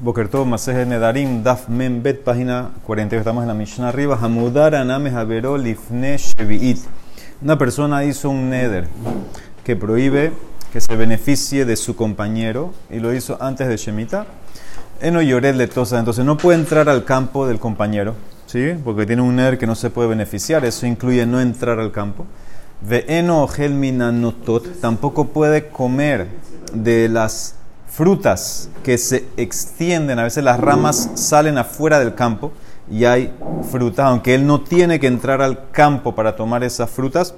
Bokertov 0.00 0.46
Maseje 0.46 0.86
Nedarim, 0.86 1.42
Daf 1.42 1.68
Mem 1.68 2.00
Bet, 2.04 2.22
página 2.22 2.70
48. 2.86 3.18
Estamos 3.18 3.42
en 3.42 3.48
la 3.48 3.54
Mishnah 3.54 3.88
arriba. 3.88 4.16
Hamudar 4.22 4.76
Aname 4.76 5.10
Javero 5.10 5.58
Lifne 5.58 6.16
Shevi'it. 6.16 6.78
Una 7.42 7.58
persona 7.58 8.04
hizo 8.04 8.30
un 8.30 8.48
neder 8.48 8.86
que 9.64 9.74
prohíbe 9.74 10.30
que 10.72 10.80
se 10.80 10.94
beneficie 10.94 11.64
de 11.64 11.74
su 11.74 11.96
compañero 11.96 12.72
y 12.90 13.00
lo 13.00 13.12
hizo 13.12 13.42
antes 13.42 13.66
de 13.66 13.76
Shemita. 13.76 14.26
Eno 15.00 15.20
Yored 15.20 15.56
Letosa, 15.56 15.98
entonces 15.98 16.24
no 16.24 16.36
puede 16.36 16.60
entrar 16.60 16.88
al 16.88 17.04
campo 17.04 17.48
del 17.48 17.58
compañero, 17.58 18.14
¿sí? 18.46 18.74
Porque 18.84 19.04
tiene 19.04 19.22
un 19.22 19.34
neder 19.34 19.58
que 19.58 19.66
no 19.66 19.74
se 19.74 19.90
puede 19.90 20.08
beneficiar. 20.08 20.64
Eso 20.64 20.86
incluye 20.86 21.26
no 21.26 21.40
entrar 21.40 21.80
al 21.80 21.90
campo. 21.90 22.24
Ve 22.82 23.04
Eno 23.08 23.48
tampoco 24.80 25.24
puede 25.24 25.70
comer 25.70 26.28
de 26.72 27.08
las 27.08 27.57
frutas 27.98 28.70
que 28.84 28.96
se 28.96 29.24
extienden, 29.36 30.20
a 30.20 30.22
veces 30.22 30.44
las 30.44 30.60
ramas 30.60 31.10
salen 31.14 31.58
afuera 31.58 31.98
del 31.98 32.14
campo 32.14 32.52
y 32.88 33.06
hay 33.06 33.32
frutas, 33.72 34.06
aunque 34.06 34.36
él 34.36 34.46
no 34.46 34.60
tiene 34.60 35.00
que 35.00 35.08
entrar 35.08 35.42
al 35.42 35.72
campo 35.72 36.14
para 36.14 36.36
tomar 36.36 36.62
esas 36.62 36.88
frutas, 36.88 37.34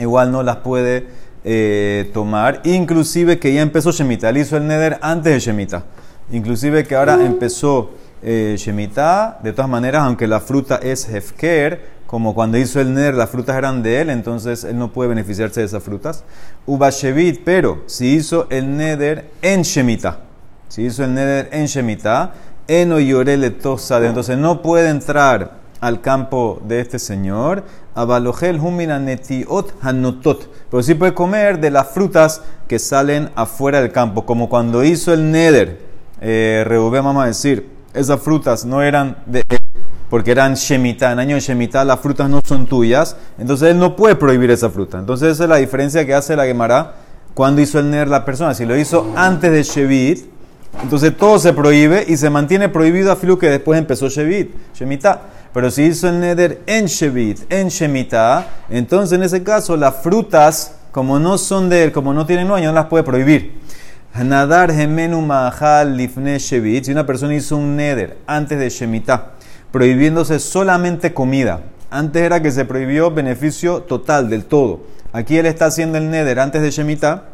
igual 0.00 0.32
no 0.32 0.42
las 0.42 0.56
puede 0.56 1.06
eh, 1.44 2.10
tomar, 2.12 2.62
inclusive 2.64 3.38
que 3.38 3.54
ya 3.54 3.62
empezó 3.62 3.92
Shemitah, 3.92 4.30
él 4.30 4.38
hizo 4.38 4.56
el 4.56 4.66
Neder 4.66 4.98
antes 5.02 5.34
de 5.34 5.38
Shemitah, 5.38 5.84
inclusive 6.32 6.84
que 6.84 6.96
ahora 6.96 7.24
empezó 7.24 7.92
eh, 8.24 8.56
Shemitah, 8.58 9.38
de 9.40 9.52
todas 9.52 9.70
maneras, 9.70 10.02
aunque 10.02 10.26
la 10.26 10.40
fruta 10.40 10.80
es 10.82 11.08
Hefker, 11.08 11.99
como 12.10 12.34
cuando 12.34 12.58
hizo 12.58 12.80
el 12.80 12.92
Neder, 12.92 13.14
las 13.14 13.30
frutas 13.30 13.56
eran 13.56 13.84
de 13.84 14.00
él, 14.00 14.10
entonces 14.10 14.64
él 14.64 14.76
no 14.76 14.92
puede 14.92 15.10
beneficiarse 15.10 15.60
de 15.60 15.66
esas 15.66 15.80
frutas. 15.80 16.24
Ubashevit, 16.66 17.42
pero 17.44 17.84
si 17.86 18.16
hizo 18.16 18.48
el 18.50 18.76
Neder 18.76 19.30
en 19.42 19.62
Shemitah, 19.62 20.18
si 20.66 20.86
hizo 20.86 21.04
el 21.04 21.14
Neder 21.14 21.48
en 21.52 21.66
Shemitah, 21.66 22.32
Eno 22.66 22.98
Yorele 22.98 23.50
Tosade, 23.50 24.08
entonces 24.08 24.36
no 24.36 24.60
puede 24.60 24.88
entrar 24.88 25.58
al 25.80 26.00
campo 26.00 26.60
de 26.66 26.80
este 26.80 26.98
señor. 26.98 27.62
Abalogel 27.94 28.58
humina 28.58 28.98
netiot 28.98 29.76
hanotot, 29.80 30.50
pero 30.68 30.82
sí 30.82 30.96
puede 30.96 31.14
comer 31.14 31.60
de 31.60 31.70
las 31.70 31.90
frutas 31.90 32.42
que 32.66 32.80
salen 32.80 33.30
afuera 33.36 33.80
del 33.80 33.92
campo, 33.92 34.26
como 34.26 34.48
cuando 34.48 34.82
hizo 34.82 35.14
el 35.14 35.30
Neder. 35.30 35.78
Eh, 36.20 36.66
vamos 36.68 37.22
a 37.22 37.28
decir, 37.28 37.70
esas 37.94 38.20
frutas 38.20 38.64
no 38.64 38.82
eran 38.82 39.18
de 39.26 39.44
porque 40.10 40.32
eran 40.32 40.54
Shemitah, 40.54 41.12
en 41.12 41.20
año 41.20 41.36
de 41.36 41.40
Shemitah 41.40 41.84
las 41.84 42.00
frutas 42.00 42.28
no 42.28 42.40
son 42.44 42.66
tuyas, 42.66 43.16
entonces 43.38 43.70
él 43.70 43.78
no 43.78 43.94
puede 43.94 44.16
prohibir 44.16 44.50
esa 44.50 44.68
fruta. 44.68 44.98
Entonces 44.98 45.32
esa 45.32 45.44
es 45.44 45.48
la 45.48 45.56
diferencia 45.56 46.04
que 46.04 46.12
hace 46.12 46.34
la 46.34 46.44
Gemara 46.44 46.94
cuando 47.32 47.62
hizo 47.62 47.78
el 47.78 47.90
Neder 47.90 48.08
la 48.08 48.24
persona. 48.24 48.52
Si 48.52 48.66
lo 48.66 48.76
hizo 48.76 49.12
antes 49.14 49.52
de 49.52 49.62
Shevit, 49.62 50.24
entonces 50.82 51.16
todo 51.16 51.38
se 51.38 51.52
prohíbe 51.52 52.04
y 52.08 52.16
se 52.16 52.28
mantiene 52.28 52.68
prohibido 52.68 53.12
a 53.12 53.16
Filu 53.16 53.38
que 53.38 53.48
después 53.48 53.78
empezó 53.78 54.08
Shevit, 54.08 54.50
Shemitah. 54.74 55.20
Pero 55.54 55.70
si 55.70 55.84
hizo 55.84 56.08
el 56.08 56.18
Neder 56.18 56.60
en 56.66 56.86
Shevit, 56.86 57.40
en 57.52 57.68
Shemitah, 57.68 58.46
entonces 58.68 59.16
en 59.16 59.22
ese 59.22 59.44
caso 59.44 59.76
las 59.76 59.96
frutas, 60.02 60.74
como 60.90 61.20
no 61.20 61.38
son 61.38 61.68
de 61.68 61.84
él, 61.84 61.92
como 61.92 62.12
no 62.12 62.26
tienen 62.26 62.48
dueño, 62.48 62.70
no 62.70 62.74
las 62.74 62.86
puede 62.86 63.04
prohibir. 63.04 63.60
Nadar 64.12 64.72
gemenu 64.72 65.20
mahal 65.20 65.96
lifne 65.96 66.36
Shevit, 66.40 66.86
si 66.86 66.92
una 66.92 67.06
persona 67.06 67.32
hizo 67.34 67.56
un 67.56 67.76
Neder 67.76 68.18
antes 68.26 68.58
de 68.58 68.68
Shemitah, 68.68 69.34
prohibiéndose 69.72 70.38
solamente 70.38 71.14
comida. 71.14 71.62
Antes 71.90 72.22
era 72.22 72.40
que 72.40 72.52
se 72.52 72.64
prohibió 72.64 73.10
beneficio 73.10 73.82
total, 73.82 74.30
del 74.30 74.44
todo. 74.44 74.80
Aquí 75.12 75.38
él 75.38 75.46
está 75.46 75.66
haciendo 75.66 75.98
el 75.98 76.10
neder 76.10 76.38
antes 76.38 76.62
de 76.62 76.70
Shemitah, 76.70 77.24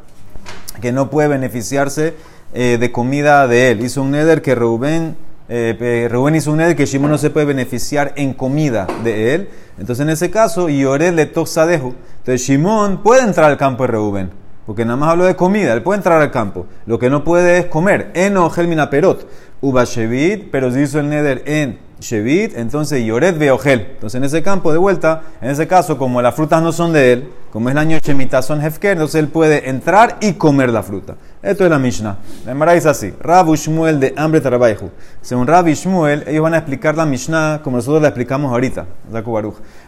que 0.81 0.93
no 0.93 1.11
puede 1.11 1.29
beneficiarse 1.29 2.15
eh, 2.55 2.79
de 2.81 2.93
comida 2.93 3.47
de 3.47 3.71
él. 3.71 3.85
Hizo 3.85 4.03
un 4.03 4.13
neder 4.13 4.41
que 4.41 4.55
Reuben, 4.55 5.17
eh, 5.49 6.09
hizo 6.35 6.51
un 6.51 6.57
neder 6.57 6.75
que 6.75 6.87
Shimon 6.87 7.11
no 7.11 7.19
se 7.19 7.31
puede 7.31 7.47
beneficiar 7.47 8.15
en 8.17 8.33
comida 8.33 8.87
de 9.05 9.35
él. 9.35 9.49
Entonces 9.79 10.03
en 10.03 10.11
ese 10.11 10.31
caso, 10.31 10.69
Yoré 10.69 11.13
le 11.13 11.27
dejo. 11.27 11.95
Entonces 12.19 12.41
Shimon 12.41 13.03
puede 13.03 13.23
entrar 13.23 13.51
al 13.51 13.59
campo 13.59 13.83
de 13.83 13.89
Reuben. 13.89 14.31
Porque 14.65 14.85
nada 14.85 14.97
más 14.97 15.11
hablo 15.11 15.27
de 15.27 15.37
comida, 15.37 15.73
él 15.75 15.83
puede 15.83 15.99
entrar 15.99 16.21
al 16.21 16.33
campo. 16.33 16.67
Lo 16.87 16.99
que 16.99 17.09
no 17.09 17.23
puede 17.23 17.59
es 17.59 17.67
comer. 17.67 18.11
Eno 18.15 18.51
gelmina 18.51 18.91
perot. 18.91 19.29
Uba 19.61 19.85
shevit, 19.85 20.51
pero 20.51 20.73
si 20.73 20.81
hizo 20.81 20.99
el 20.99 21.09
neder 21.09 21.43
en 21.47 21.79
Shevit, 22.01 22.57
entonces 22.57 23.05
Yoret 23.05 23.39
Beogel. 23.39 23.81
Entonces 23.95 24.19
en 24.19 24.25
ese 24.25 24.43
campo, 24.43 24.73
de 24.73 24.79
vuelta, 24.79 25.23
en 25.41 25.51
ese 25.51 25.67
caso, 25.67 25.97
como 25.97 26.21
las 26.21 26.35
frutas 26.35 26.63
no 26.63 26.73
son 26.73 26.93
de 26.93 27.13
él, 27.13 27.33
como 27.51 27.69
es 27.69 27.73
el 27.73 27.79
año 27.79 27.99
Shemitah, 28.03 28.43
son 28.43 28.63
Hefker, 28.63 28.93
entonces 28.93 29.19
él 29.19 29.29
puede 29.29 29.69
entrar 29.69 30.19
y 30.21 30.35
comer 30.35 30.71
la 30.71 30.83
fruta. 30.83 31.15
Esto 31.43 31.65
es 31.65 31.71
la 31.71 31.79
Mishnah. 31.79 32.19
La 32.45 32.53
Emara 32.53 32.73
dice 32.73 32.89
así: 32.89 33.15
Rabu 33.21 33.57
Shmuel 33.57 33.99
de 33.99 34.13
Hambre 34.17 34.41
Tarabayhu. 34.41 34.91
Según 35.23 35.47
Rabbi 35.47 35.75
Shmuel, 35.75 36.25
ellos 36.27 36.43
van 36.43 36.55
a 36.55 36.59
explicar 36.59 36.97
la 36.97 37.07
Mishnah 37.07 37.61
como 37.63 37.79
nosotros 37.79 38.03
la 38.03 38.09
explicamos 38.09 38.53
ahorita, 38.53 38.87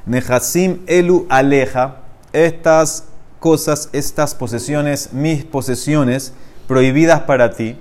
Nehasim 0.06 0.80
Elu 0.86 1.26
Aleja, 1.28 1.96
estas 2.32 3.04
cosas, 3.38 3.90
estas 3.92 4.34
posesiones, 4.34 5.12
mis 5.12 5.44
posesiones, 5.44 6.32
prohibidas 6.66 7.20
para 7.22 7.52
ti 7.52 7.76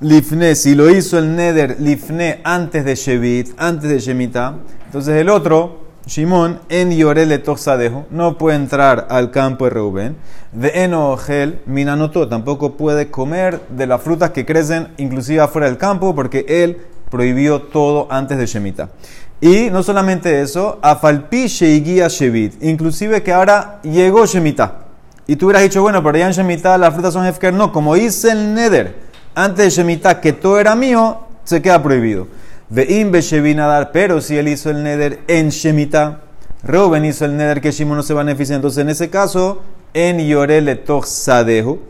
Lifne, 0.00 0.54
si 0.56 0.74
lo 0.74 0.90
hizo 0.90 1.18
el 1.18 1.34
Neder 1.34 1.80
Lifne 1.80 2.40
antes 2.44 2.84
de 2.84 2.94
Shevit, 2.94 3.54
antes 3.56 3.88
de 3.88 3.98
Shemitah, 3.98 4.56
entonces 4.84 5.14
el 5.14 5.30
otro, 5.30 5.86
Shimon, 6.06 6.60
en 6.68 6.90
Yorele 6.90 7.38
Toxadejo, 7.38 8.04
no 8.10 8.36
puede 8.36 8.56
entrar 8.56 9.06
al 9.08 9.30
campo 9.30 9.64
de 9.64 9.70
Reuben. 9.70 10.16
De 10.52 10.84
Enogel, 10.84 11.60
Minanoto, 11.64 12.28
tampoco 12.28 12.76
puede 12.76 13.10
comer 13.10 13.62
de 13.70 13.86
las 13.86 14.02
frutas 14.02 14.32
que 14.32 14.44
crecen 14.44 14.88
inclusive 14.98 15.40
afuera 15.40 15.66
del 15.66 15.78
campo, 15.78 16.14
porque 16.14 16.44
él 16.46 16.76
prohibió 17.10 17.62
todo 17.62 18.06
antes 18.10 18.36
de 18.36 18.44
Shemitah. 18.44 18.90
Y 19.40 19.70
no 19.70 19.82
solamente 19.82 20.42
eso, 20.42 20.78
Afalpi 20.82 21.46
Sheigia 21.46 22.08
Shevit, 22.08 22.62
inclusive 22.62 23.22
que 23.22 23.32
ahora 23.32 23.80
llegó 23.82 24.26
Shemitah. 24.26 24.80
Y 25.26 25.36
tú 25.36 25.46
hubieras 25.46 25.62
dicho, 25.62 25.80
bueno, 25.80 26.02
pero 26.02 26.18
ya 26.18 26.26
en 26.26 26.32
Shemitah 26.32 26.76
las 26.76 26.92
frutas 26.92 27.14
son 27.14 27.24
Hefker. 27.24 27.54
No, 27.54 27.72
como 27.72 27.96
hice 27.96 28.30
el 28.30 28.52
Neder 28.52 29.05
antes 29.36 29.66
de 29.66 29.70
Shemitah, 29.70 30.20
que 30.20 30.32
todo 30.32 30.58
era 30.58 30.74
mío, 30.74 31.18
se 31.44 31.62
queda 31.62 31.82
prohibido. 31.82 32.26
Ve'im 32.70 33.12
dar, 33.12 33.92
pero 33.92 34.20
si 34.20 34.36
él 34.36 34.48
hizo 34.48 34.70
el 34.70 34.82
neder 34.82 35.20
en 35.28 35.50
Shemitah, 35.50 36.22
Reuben 36.64 37.04
hizo 37.04 37.26
el 37.26 37.36
neder 37.36 37.60
que 37.60 37.70
Shimon 37.70 37.98
no 37.98 38.02
se 38.02 38.14
beneficia, 38.14 38.56
entonces 38.56 38.82
en 38.82 38.88
ese 38.88 39.10
caso, 39.10 39.62
en 39.94 40.18
Yorele 40.18 40.82
Sadehu, 41.04 41.80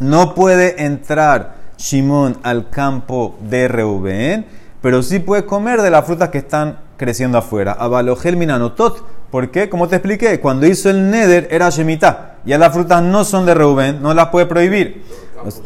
no 0.00 0.34
puede 0.34 0.82
entrar 0.84 1.54
Shimon 1.76 2.38
al 2.42 2.70
campo 2.70 3.36
de 3.48 3.68
Reuben, 3.68 4.46
pero 4.80 5.02
sí 5.02 5.18
puede 5.18 5.44
comer 5.44 5.82
de 5.82 5.90
las 5.90 6.06
frutas 6.06 6.30
que 6.30 6.38
están 6.38 6.78
creciendo 6.96 7.38
afuera. 7.38 7.72
Abalogel 7.72 8.36
minanotot. 8.36 9.06
¿Por 9.30 9.50
qué? 9.50 9.68
Como 9.68 9.86
te 9.88 9.96
expliqué, 9.96 10.40
cuando 10.40 10.66
hizo 10.66 10.90
el 10.90 11.10
neder 11.10 11.46
era 11.50 11.68
Shemitah. 11.68 12.33
Ya 12.44 12.58
las 12.58 12.72
frutas 12.72 13.02
no 13.02 13.24
son 13.24 13.46
de 13.46 13.54
Reuben, 13.54 14.02
no 14.02 14.12
las 14.12 14.28
puede 14.28 14.46
prohibir. 14.46 15.04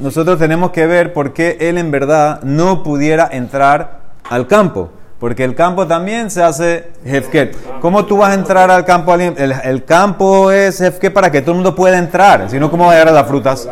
Nosotros 0.01 0.39
tenemos 0.39 0.71
que 0.71 0.87
ver 0.87 1.13
por 1.13 1.33
qué 1.33 1.57
él 1.61 1.79
en 1.79 1.91
verdad 1.91 2.41
no 2.43 2.83
pudiera 2.83 3.29
entrar 3.31 4.01
al 4.29 4.47
campo. 4.47 4.91
Porque 5.19 5.43
el 5.43 5.57
campo 5.57 5.87
también 5.87 6.31
se 6.31 6.43
hace 6.43 6.93
hefker. 7.05 7.53
¿Cómo 7.81 8.05
tú 8.05 8.19
vas 8.19 8.31
a 8.31 8.35
entrar 8.35 8.71
al 8.71 8.85
campo? 8.85 9.15
El, 9.15 9.53
el 9.65 9.85
campo 9.85 10.53
es 10.53 10.81
hefker 10.81 11.13
para 11.13 11.33
que 11.33 11.41
todo 11.41 11.53
el 11.53 11.57
mundo 11.57 11.75
pueda 11.75 11.99
entrar. 11.99 12.49
Si 12.49 12.61
no, 12.61 12.71
¿cómo 12.71 12.87
vas 12.87 12.95
a 12.95 12.99
llegar 12.99 13.09
a 13.09 13.13
las 13.13 13.27
frutas? 13.27 13.69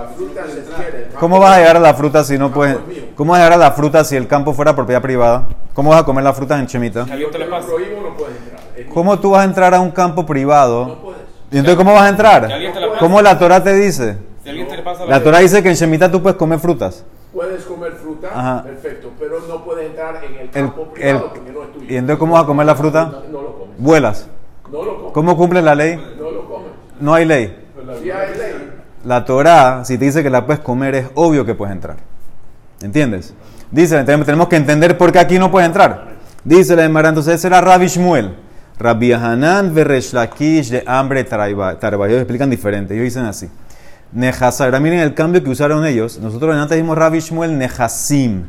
¿Cómo 1.20 1.38
vas 1.38 1.56
a 1.56 1.58
llegar 1.58 1.76
a 1.76 1.80
las 1.80 1.96
frutas 1.96 2.26
si 2.26 2.36
no 2.36 2.52
puedes? 2.52 2.76
¿Cómo 3.14 3.32
vas 3.32 3.40
a 3.40 3.44
llegar 3.44 3.60
a 3.60 3.64
las 3.64 3.76
frutas 3.76 4.08
si 4.08 4.16
el 4.16 4.26
campo 4.26 4.52
fuera 4.54 4.74
propiedad 4.74 5.00
privada? 5.00 5.46
¿Cómo 5.72 5.90
vas 5.90 6.00
a 6.00 6.04
comer 6.04 6.24
las 6.24 6.36
frutas 6.36 6.58
en 6.58 6.66
Chemita? 6.66 7.06
¿Cómo 8.92 9.18
tú 9.18 9.30
vas 9.30 9.42
a 9.42 9.44
entrar 9.44 9.72
a 9.72 9.80
un 9.80 9.92
campo 9.92 10.26
privado? 10.26 11.05
¿Y 11.50 11.58
entonces 11.58 11.76
cómo 11.76 11.92
vas 11.92 12.02
a 12.02 12.08
entrar? 12.08 12.48
¿Cómo 12.98 13.22
la 13.22 13.38
Torah 13.38 13.62
te 13.62 13.74
dice? 13.74 14.18
la, 15.08 15.22
Torah 15.22 15.38
dice 15.40 15.62
que 15.62 15.70
en 15.70 15.74
Shemitah 15.74 16.10
tú 16.10 16.22
puedes 16.22 16.36
comer 16.36 16.58
frutas. 16.58 17.04
Puedes 17.32 17.64
comer 17.64 17.92
fruta, 17.92 18.62
perfecto, 18.64 19.10
pero 19.18 19.40
no 19.46 19.62
puedes 19.62 19.90
entrar 19.90 20.24
en 20.24 20.36
el 20.36 20.50
campo 20.50 20.84
privado 20.84 21.32
porque 21.34 21.52
no 21.52 21.62
es 21.64 21.72
tuyo. 21.72 21.86
¿Y 21.88 21.96
entonces 21.96 22.18
cómo 22.18 22.34
vas 22.34 22.44
a 22.44 22.46
comer 22.46 22.64
la 22.64 22.74
fruta? 22.74 23.04
No, 23.30 23.42
lo 23.42 23.58
comes. 23.58 23.76
¿Vuelas? 23.78 24.28
No 24.72 24.82
lo 24.82 24.96
comes. 24.96 25.12
¿Cómo 25.12 25.36
cumple 25.36 25.60
la 25.60 25.74
ley? 25.74 25.96
No 26.18 26.30
lo 26.30 26.48
comes. 26.48 26.68
No 26.98 27.14
hay 27.14 27.26
ley. 27.26 27.64
Sí 28.02 28.10
hay 28.10 28.38
ley. 28.38 28.72
La 29.04 29.24
Torah, 29.24 29.84
si 29.84 29.98
te 29.98 30.06
dice 30.06 30.22
que 30.22 30.30
la 30.30 30.46
puedes 30.46 30.62
comer, 30.62 30.94
es 30.94 31.06
obvio 31.14 31.44
que 31.44 31.54
puedes 31.54 31.72
entrar. 31.74 31.96
¿Entiendes? 32.80 33.34
Dice, 33.70 34.02
tenemos 34.04 34.48
que 34.48 34.56
entender 34.56 34.96
por 34.96 35.12
qué 35.12 35.18
aquí 35.18 35.38
no 35.38 35.50
puedes 35.50 35.66
entrar. 35.66 36.16
Dice 36.42 36.74
la 36.74 36.84
Emara, 36.84 37.10
entonces 37.10 37.34
ese 37.34 37.48
era 37.48 37.60
Rabbi 37.60 37.86
Shmuel. 37.86 38.34
Rabbi 38.78 39.12
Hanan 39.12 39.74
Veresh 39.74 40.12
Lakish 40.12 40.70
de 40.70 40.84
hambre 40.86 41.24
Tarba. 41.24 41.72
Ellos 41.72 42.20
explican 42.20 42.50
diferente. 42.50 42.94
Ellos 42.94 43.04
dicen 43.04 43.24
así. 43.24 43.48
Nejasar. 44.12 44.66
Ahora 44.66 44.80
miren 44.80 45.00
el 45.00 45.14
cambio 45.14 45.42
que 45.42 45.50
usaron 45.50 45.84
ellos. 45.86 46.18
Nosotros 46.18 46.54
antes 46.54 46.76
dijimos 46.76 46.96
Rabbi 46.96 47.20
Shmuel 47.20 47.56
Nehasim. 47.56 48.44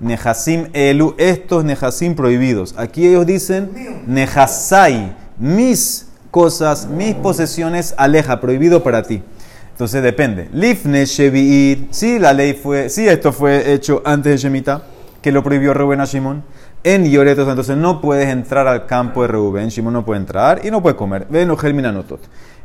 Nehasim 0.00 0.68
Elu. 0.72 1.14
Estos 1.18 1.64
Nehasim 1.64 2.14
prohibidos. 2.14 2.74
Aquí 2.76 3.06
ellos 3.06 3.26
dicen 3.26 3.70
Nehasai. 4.06 5.14
Mis 5.38 6.08
cosas, 6.30 6.86
mis 6.86 7.14
posesiones, 7.14 7.94
aleja, 7.96 8.40
prohibido 8.40 8.82
para 8.82 9.02
ti. 9.02 9.22
Entonces 9.70 10.02
depende. 10.02 10.48
Lifne 10.52 11.04
Shevi'it, 11.04 11.92
si 11.92 12.18
la 12.18 12.32
ley 12.32 12.54
fue, 12.54 12.88
si 12.88 13.06
esto 13.06 13.32
fue 13.32 13.72
hecho 13.72 14.02
antes 14.04 14.32
de 14.32 14.38
Shemitah, 14.38 14.82
que 15.20 15.32
lo 15.32 15.42
prohibió 15.42 15.74
Reuben 15.74 16.00
a 16.00 16.04
Shimon, 16.04 16.42
en 16.84 17.08
Yoretos, 17.08 17.48
entonces 17.48 17.76
no 17.76 18.00
puedes 18.00 18.28
entrar 18.28 18.66
al 18.66 18.86
campo 18.86 19.22
de 19.22 19.28
Reuben, 19.28 19.68
Shimon 19.68 19.92
no 19.92 20.04
puede 20.04 20.20
entrar 20.20 20.64
y 20.64 20.70
no 20.70 20.82
puede 20.82 20.96
comer. 20.96 21.26
Ven 21.30 21.50
o 21.50 21.56
notot. 21.92 22.20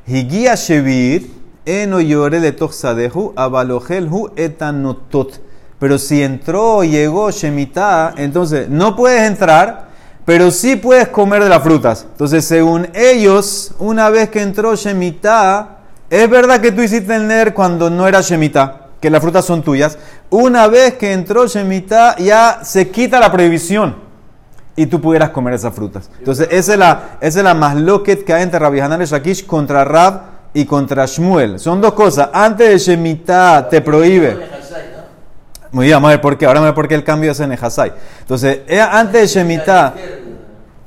Higia 0.07 0.55
Shevi'it, 0.55 1.29
eno 1.65 1.99
yore 1.99 2.39
de 2.39 2.51
toxadehu, 2.51 3.33
abalogelhu 3.35 4.31
etanotot. 4.35 5.39
Pero 5.79 5.99
si 5.99 6.23
entró, 6.23 6.83
llegó 6.83 7.29
Shemitah, 7.29 8.15
entonces 8.17 8.67
no 8.67 8.95
puedes 8.95 9.21
entrar, 9.21 9.89
pero 10.25 10.49
sí 10.49 10.75
puedes 10.75 11.09
comer 11.09 11.43
de 11.43 11.49
las 11.49 11.61
frutas. 11.61 12.07
Entonces, 12.09 12.45
según 12.45 12.87
ellos, 12.95 13.75
una 13.77 14.09
vez 14.09 14.29
que 14.29 14.41
entró 14.41 14.75
Shemitah, 14.75 15.77
es 16.09 16.27
verdad 16.27 16.59
que 16.61 16.71
tú 16.71 16.81
hiciste 16.81 17.13
el 17.13 17.27
Ner 17.27 17.53
cuando 17.53 17.91
no 17.91 18.07
era 18.07 18.21
Shemitah, 18.21 18.87
que 18.99 19.11
las 19.11 19.21
frutas 19.21 19.45
son 19.45 19.61
tuyas. 19.61 19.99
Una 20.31 20.67
vez 20.67 20.95
que 20.95 21.13
entró 21.13 21.45
Shemitah, 21.45 22.17
ya 22.17 22.61
se 22.63 22.89
quita 22.89 23.19
la 23.19 23.31
prohibición 23.31 24.06
y 24.77 24.85
tú 24.85 25.01
pudieras 25.01 25.31
comer 25.31 25.55
esas 25.55 25.73
frutas. 25.73 26.09
Entonces, 26.19 26.47
esa 26.51 26.73
es 26.73 26.79
la, 26.79 27.03
esa 27.19 27.39
es 27.39 27.43
la 27.43 28.03
que 28.23 28.33
hay 28.33 28.43
entre 28.43 28.59
Rabbi 28.59 28.79
Hanan 28.79 29.01
y 29.01 29.05
Shakish 29.05 29.45
contra 29.47 29.83
Rab 29.83 30.21
y 30.53 30.65
contra 30.65 31.05
Shmuel. 31.07 31.59
Son 31.59 31.81
dos 31.81 31.93
cosas. 31.93 32.29
Antes 32.31 32.69
de 32.69 32.77
Shemitah 32.77 33.67
te 33.67 33.81
prohíbe. 33.81 34.37
Muy 35.71 35.87
bien, 35.87 35.95
vamos 35.95 36.09
a 36.09 36.11
ver 36.11 36.21
por 36.21 36.37
qué. 36.37 36.45
Ahora 36.45 36.59
vamos 36.59 36.67
a 36.67 36.71
ver 36.71 36.75
por 36.75 36.87
qué 36.87 36.93
el 36.93 37.03
cambio 37.03 37.31
es 37.31 37.39
en 37.39 37.51
Ejasai. 37.51 37.91
Entonces, 38.19 38.59
eh, 38.67 38.79
antes 38.79 39.21
de 39.21 39.39
Shemitah, 39.39 39.95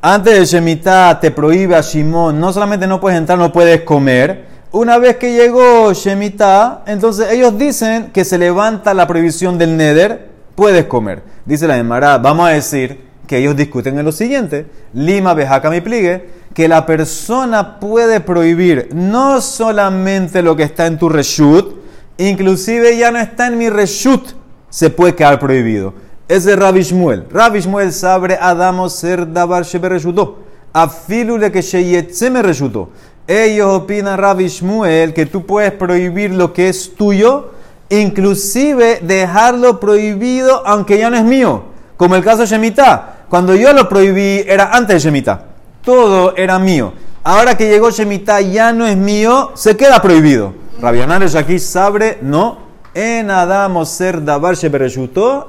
antes 0.01 0.39
de 0.39 0.45
Shemitah 0.47 1.19
te 1.19 1.33
prohíbe 1.33 1.75
a 1.75 1.81
Shimon, 1.81 2.39
no 2.39 2.53
solamente 2.53 2.87
no 2.87 3.01
puedes 3.01 3.19
entrar, 3.19 3.39
no 3.39 3.53
puedes 3.53 3.81
comer, 3.83 4.47
una 4.71 4.99
vez 4.99 5.17
que 5.17 5.33
llegó 5.33 5.93
Shemitah, 5.93 6.85
entonces 6.87 7.33
ellos 7.33 7.59
dicen 7.59 8.13
que 8.13 8.25
se 8.25 8.39
levanta 8.39 8.95
la 8.95 9.09
prohibición 9.09 9.59
del 9.59 9.77
Neder, 9.77 10.31
puedes 10.55 10.85
comer. 10.85 11.25
Dice 11.45 11.67
la 11.67 11.77
Emara, 11.77 12.19
vamos 12.19 12.49
a 12.49 12.53
decir 12.53 13.10
que 13.31 13.39
ellos 13.39 13.55
discuten 13.55 13.97
en 13.97 14.05
lo 14.05 14.11
siguiente: 14.11 14.67
Lima 14.93 15.35
bejaca 15.35 15.71
mi 15.71 15.81
pligue, 15.81 16.29
que 16.53 16.67
la 16.67 16.85
persona 16.85 17.79
puede 17.79 18.19
prohibir 18.19 18.89
no 18.93 19.41
solamente 19.41 20.43
lo 20.43 20.57
que 20.57 20.65
está 20.65 20.89
en 20.89 20.99
tu 20.99 21.09
reshut, 21.09 21.77
inclusive 22.19 22.99
ya 22.99 23.13
no 23.13 23.21
está 23.21 23.47
en 23.47 23.57
mi 23.57 23.71
reshut, 23.71 24.33
se 24.69 24.91
puede 24.91 25.15
quedar 25.15 25.39
prohibido. 25.39 25.95
Es 26.27 26.45
Rabbi 26.45 26.83
Shmuel. 26.83 27.27
Rabbi 27.31 27.61
Shmuel 27.61 27.93
sabe 27.93 28.37
Adamo 28.41 28.89
ser 28.89 29.33
davar 29.33 29.65
reshuto. 29.65 30.41
Afilu 30.73 31.39
le 31.39 31.53
que 31.53 31.63
sheyetze 31.63 32.31
me 32.31 32.43
reshuto. 32.43 32.89
Ellos 33.29 33.69
opinan, 33.69 34.19
Rabbi 34.19 34.49
Shmuel, 34.49 35.15
que 35.15 35.27
tú 35.27 35.47
puedes 35.47 35.71
prohibir 35.71 36.33
lo 36.33 36.53
que 36.53 36.69
es 36.69 36.97
tuyo, 36.97 37.53
inclusive 37.91 38.99
dejarlo 39.03 39.79
prohibido 39.79 40.67
aunque 40.67 40.99
ya 40.99 41.11
no 41.11 41.17
es 41.17 41.25
mío. 41.25 41.71
Como 41.97 42.17
el 42.17 42.25
caso 42.25 42.39
de 42.39 42.47
Shemitah. 42.47 43.20
Cuando 43.31 43.55
yo 43.55 43.73
lo 43.73 43.89
prohibí 43.89 44.45
era 44.45 44.71
antes 44.73 44.97
de 44.97 45.09
Shemitah. 45.09 45.45
Todo 45.85 46.37
era 46.37 46.59
mío. 46.59 46.93
Ahora 47.23 47.57
que 47.57 47.69
llegó 47.69 47.93
Shemitah 47.93 48.41
ya 48.41 48.73
no 48.73 48.89
es 48.89 48.97
mío, 48.97 49.53
se 49.55 49.77
queda 49.77 50.03
prohibido. 50.03 50.53
Rabbi 50.83 51.01
Ananes 51.01 51.37
aquí 51.37 51.61
sabe, 51.61 52.19
no. 52.23 52.59
En 52.93 53.31
Adam 53.31 53.87
ser 53.87 54.25
davar 54.25 54.57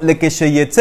le 0.00 0.16
que 0.16 0.30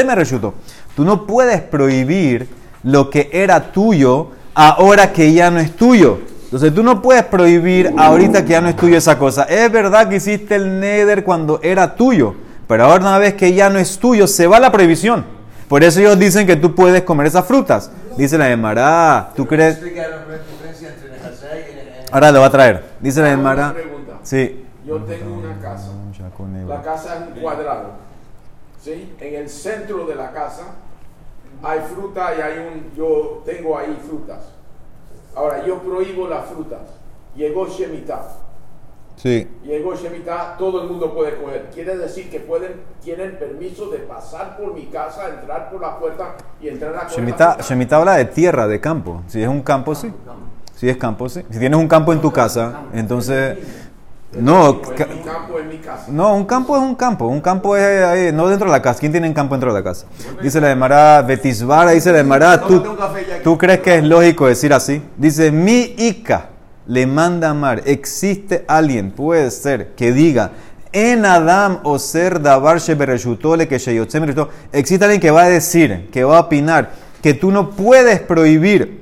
me 0.05 0.15
reshuto. 0.15 0.53
Tú 0.95 1.03
no 1.03 1.25
puedes 1.25 1.61
prohibir 1.61 2.47
lo 2.83 3.09
que 3.09 3.31
era 3.33 3.71
tuyo 3.71 4.27
ahora 4.53 5.11
que 5.11 5.33
ya 5.33 5.49
no 5.49 5.59
es 5.59 5.75
tuyo. 5.75 6.19
Entonces 6.43 6.71
tú 6.71 6.83
no 6.83 7.01
puedes 7.01 7.23
prohibir 7.23 7.95
ahorita 7.97 8.45
que 8.45 8.51
ya 8.51 8.61
no 8.61 8.69
es 8.69 8.75
tuyo 8.75 8.95
esa 8.95 9.17
cosa. 9.17 9.45
Es 9.45 9.71
verdad 9.71 10.07
que 10.07 10.17
hiciste 10.17 10.53
el 10.53 10.79
neder 10.79 11.23
cuando 11.23 11.59
era 11.63 11.95
tuyo, 11.95 12.35
pero 12.67 12.83
ahora 12.83 13.01
una 13.01 13.17
vez 13.17 13.33
que 13.33 13.55
ya 13.55 13.71
no 13.71 13.79
es 13.79 13.97
tuyo, 13.97 14.27
se 14.27 14.45
va 14.45 14.59
la 14.59 14.71
prohibición. 14.71 15.40
Por 15.71 15.85
eso 15.85 16.01
ellos 16.01 16.19
dicen 16.19 16.45
que 16.45 16.57
tú 16.57 16.75
puedes 16.75 17.01
comer 17.03 17.27
esas 17.27 17.45
frutas. 17.45 17.89
Dice 18.17 18.37
la 18.37 18.51
Emara, 18.51 19.31
¿tú 19.37 19.47
crees? 19.47 19.79
Ahora 22.11 22.29
le 22.29 22.39
va 22.39 22.47
a 22.47 22.49
traer. 22.49 22.83
Dice 22.99 23.21
la 23.21 23.31
Emara. 23.31 23.73
Sí. 24.21 24.65
Yo 24.85 24.97
tengo 24.97 25.33
una 25.33 25.57
casa. 25.61 25.91
La 26.67 26.81
casa 26.81 27.15
es 27.15 27.21
un 27.21 27.41
cuadrado. 27.41 27.91
¿Sí? 28.83 29.15
En 29.17 29.35
el 29.35 29.47
centro 29.47 30.05
de 30.05 30.15
la 30.15 30.33
casa 30.33 30.63
hay 31.63 31.79
fruta 31.79 32.35
y 32.37 32.41
hay 32.41 32.59
un. 32.59 32.91
Yo 32.93 33.41
tengo 33.45 33.77
ahí 33.77 33.97
frutas 34.05 34.43
Ahora, 35.33 35.65
yo 35.65 35.79
prohíbo 35.79 36.27
las 36.27 36.47
frutas. 36.47 36.81
Llegó 37.33 37.65
Shemitah. 37.69 38.40
Sí. 39.21 39.47
Llegó 39.63 39.93
Shemitah, 39.93 40.55
todo 40.57 40.81
el 40.81 40.89
mundo 40.89 41.13
puede 41.13 41.35
coger. 41.35 41.69
Quiere 41.71 41.95
decir 41.95 42.31
que 42.31 42.39
pueden, 42.39 42.81
tienen 43.03 43.37
permiso 43.37 43.87
de 43.91 43.99
pasar 43.99 44.57
por 44.57 44.73
mi 44.73 44.87
casa, 44.87 45.29
entrar 45.29 45.69
por 45.69 45.79
la 45.79 45.99
puerta 45.99 46.37
y 46.59 46.69
entrar 46.69 46.95
a 46.95 47.07
Shemitah, 47.07 47.57
Shemitah 47.61 47.97
habla 47.97 48.15
de 48.15 48.25
tierra, 48.25 48.67
de 48.67 48.79
campo. 48.79 49.21
Si 49.27 49.39
es 49.39 49.47
un 49.47 49.61
campo, 49.61 49.93
sí. 49.93 50.11
Si 50.75 50.89
es 50.89 50.97
campo, 50.97 51.29
sí. 51.29 51.45
Si 51.51 51.59
tienes 51.59 51.79
un 51.79 51.87
campo 51.87 52.13
en 52.13 52.19
tu 52.19 52.31
casa, 52.31 52.85
entonces 52.93 53.59
no, 54.39 54.71
un 54.71 54.79
campo 54.79 55.59
en 55.59 55.69
mi 55.69 55.77
casa. 55.77 56.05
No, 56.07 56.35
un 56.35 56.45
campo 56.45 56.75
es 56.77 56.81
un 56.81 56.95
campo. 56.95 57.27
Un 57.27 57.41
campo 57.41 57.77
es 57.77 58.33
no 58.33 58.47
dentro 58.47 58.65
de 58.65 58.71
la 58.71 58.81
casa. 58.81 58.99
¿Quién 58.99 59.11
tiene 59.11 59.27
un 59.27 59.35
campo 59.35 59.53
dentro 59.53 59.71
de 59.71 59.79
la 59.79 59.83
casa? 59.83 60.07
Dice 60.41 60.59
la 60.59 60.69
de 60.69 60.75
Mará, 60.75 61.21
Betisbara, 61.21 61.91
dice 61.91 62.11
la 62.11 62.17
de 62.17 62.23
Mará, 62.23 62.59
¿tú, 62.59 62.83
¿tú 63.43 63.55
crees 63.55 63.81
que 63.81 63.97
es 63.97 64.03
lógico 64.03 64.47
decir 64.47 64.73
así? 64.73 64.99
Dice, 65.15 65.51
mi 65.51 65.93
Ica 65.95 66.50
le 66.87 67.05
manda 67.07 67.49
amar. 67.49 67.83
Existe 67.85 68.65
alguien, 68.67 69.11
puede 69.11 69.51
ser, 69.51 69.93
que 69.95 70.11
diga, 70.11 70.51
en 70.93 71.25
Adam 71.25 71.79
o 71.83 71.99
ser 71.99 72.41
davar 72.41 72.79
shebereshutole 72.79 73.67
que 73.67 73.75
Existe 73.75 75.05
alguien 75.05 75.21
que 75.21 75.31
va 75.31 75.43
a 75.43 75.49
decir, 75.49 76.09
que 76.11 76.23
va 76.23 76.37
a 76.37 76.41
opinar, 76.41 76.91
que 77.21 77.33
tú 77.33 77.51
no 77.51 77.69
puedes 77.69 78.19
prohibir 78.19 79.01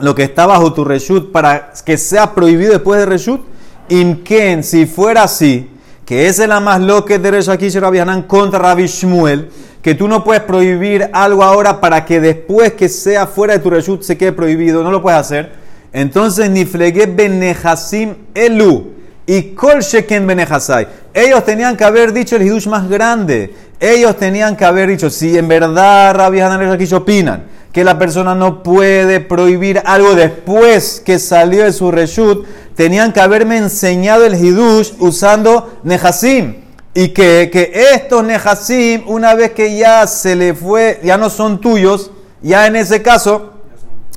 lo 0.00 0.14
que 0.14 0.22
está 0.22 0.46
bajo 0.46 0.72
tu 0.72 0.84
reshut 0.84 1.32
para 1.32 1.72
que 1.84 1.98
sea 1.98 2.34
prohibido 2.34 2.72
después 2.72 3.00
de 3.00 3.06
reshut. 3.06 3.40
Inken, 3.88 4.62
si 4.62 4.86
fuera 4.86 5.24
así, 5.24 5.70
que 6.04 6.28
es 6.28 6.38
la 6.38 6.60
más 6.60 6.80
loca 6.80 7.18
de 7.18 7.30
Reshakish 7.30 7.76
Rabbi 7.76 7.98
Hanan 7.98 8.22
contra 8.22 8.58
Rabbi 8.58 8.86
Shmuel, 8.86 9.50
que 9.82 9.94
tú 9.94 10.08
no 10.08 10.22
puedes 10.22 10.42
prohibir 10.42 11.08
algo 11.12 11.42
ahora 11.42 11.80
para 11.80 12.04
que 12.04 12.20
después 12.20 12.74
que 12.74 12.88
sea 12.88 13.26
fuera 13.26 13.54
de 13.54 13.60
tu 13.60 13.70
reshut 13.70 14.02
se 14.02 14.16
quede 14.16 14.32
prohibido, 14.32 14.82
no 14.82 14.90
lo 14.90 15.02
puedes 15.02 15.18
hacer. 15.18 15.65
Entonces, 15.96 16.50
ni 16.50 16.66
flegue 16.66 17.06
benehasim 17.06 18.16
elu 18.34 18.92
y 19.26 19.54
kol 19.54 19.80
sheken 19.80 20.26
benehasai. 20.26 20.86
Ellos 21.14 21.42
tenían 21.42 21.74
que 21.74 21.84
haber 21.84 22.12
dicho 22.12 22.36
el 22.36 22.42
hidush 22.42 22.66
más 22.66 22.86
grande. 22.86 23.54
Ellos 23.80 24.14
tenían 24.18 24.56
que 24.56 24.66
haber 24.66 24.90
dicho, 24.90 25.08
si 25.08 25.38
en 25.38 25.48
verdad 25.48 26.14
Rabbi 26.14 26.40
Hanan 26.40 26.60
Reshakish 26.60 26.92
opinan 26.92 27.44
que 27.72 27.82
la 27.82 27.98
persona 27.98 28.34
no 28.34 28.62
puede 28.62 29.20
prohibir 29.20 29.80
algo 29.86 30.14
después 30.14 31.00
que 31.02 31.18
salió 31.18 31.64
de 31.64 31.72
su 31.72 31.90
reshut, 31.90 32.46
tenían 32.74 33.14
que 33.14 33.20
haberme 33.20 33.56
enseñado 33.56 34.26
el 34.26 34.34
hidush 34.34 34.92
usando 34.98 35.78
nehasim. 35.82 36.56
Y 36.92 37.08
que, 37.08 37.48
que 37.50 37.72
estos 37.94 38.22
nehasim, 38.22 39.02
una 39.06 39.34
vez 39.34 39.52
que 39.52 39.78
ya 39.78 40.06
se 40.06 40.36
le 40.36 40.52
fue, 40.52 41.00
ya 41.02 41.16
no 41.16 41.30
son 41.30 41.58
tuyos, 41.58 42.10
ya 42.42 42.66
en 42.66 42.76
ese 42.76 43.00
caso 43.00 43.54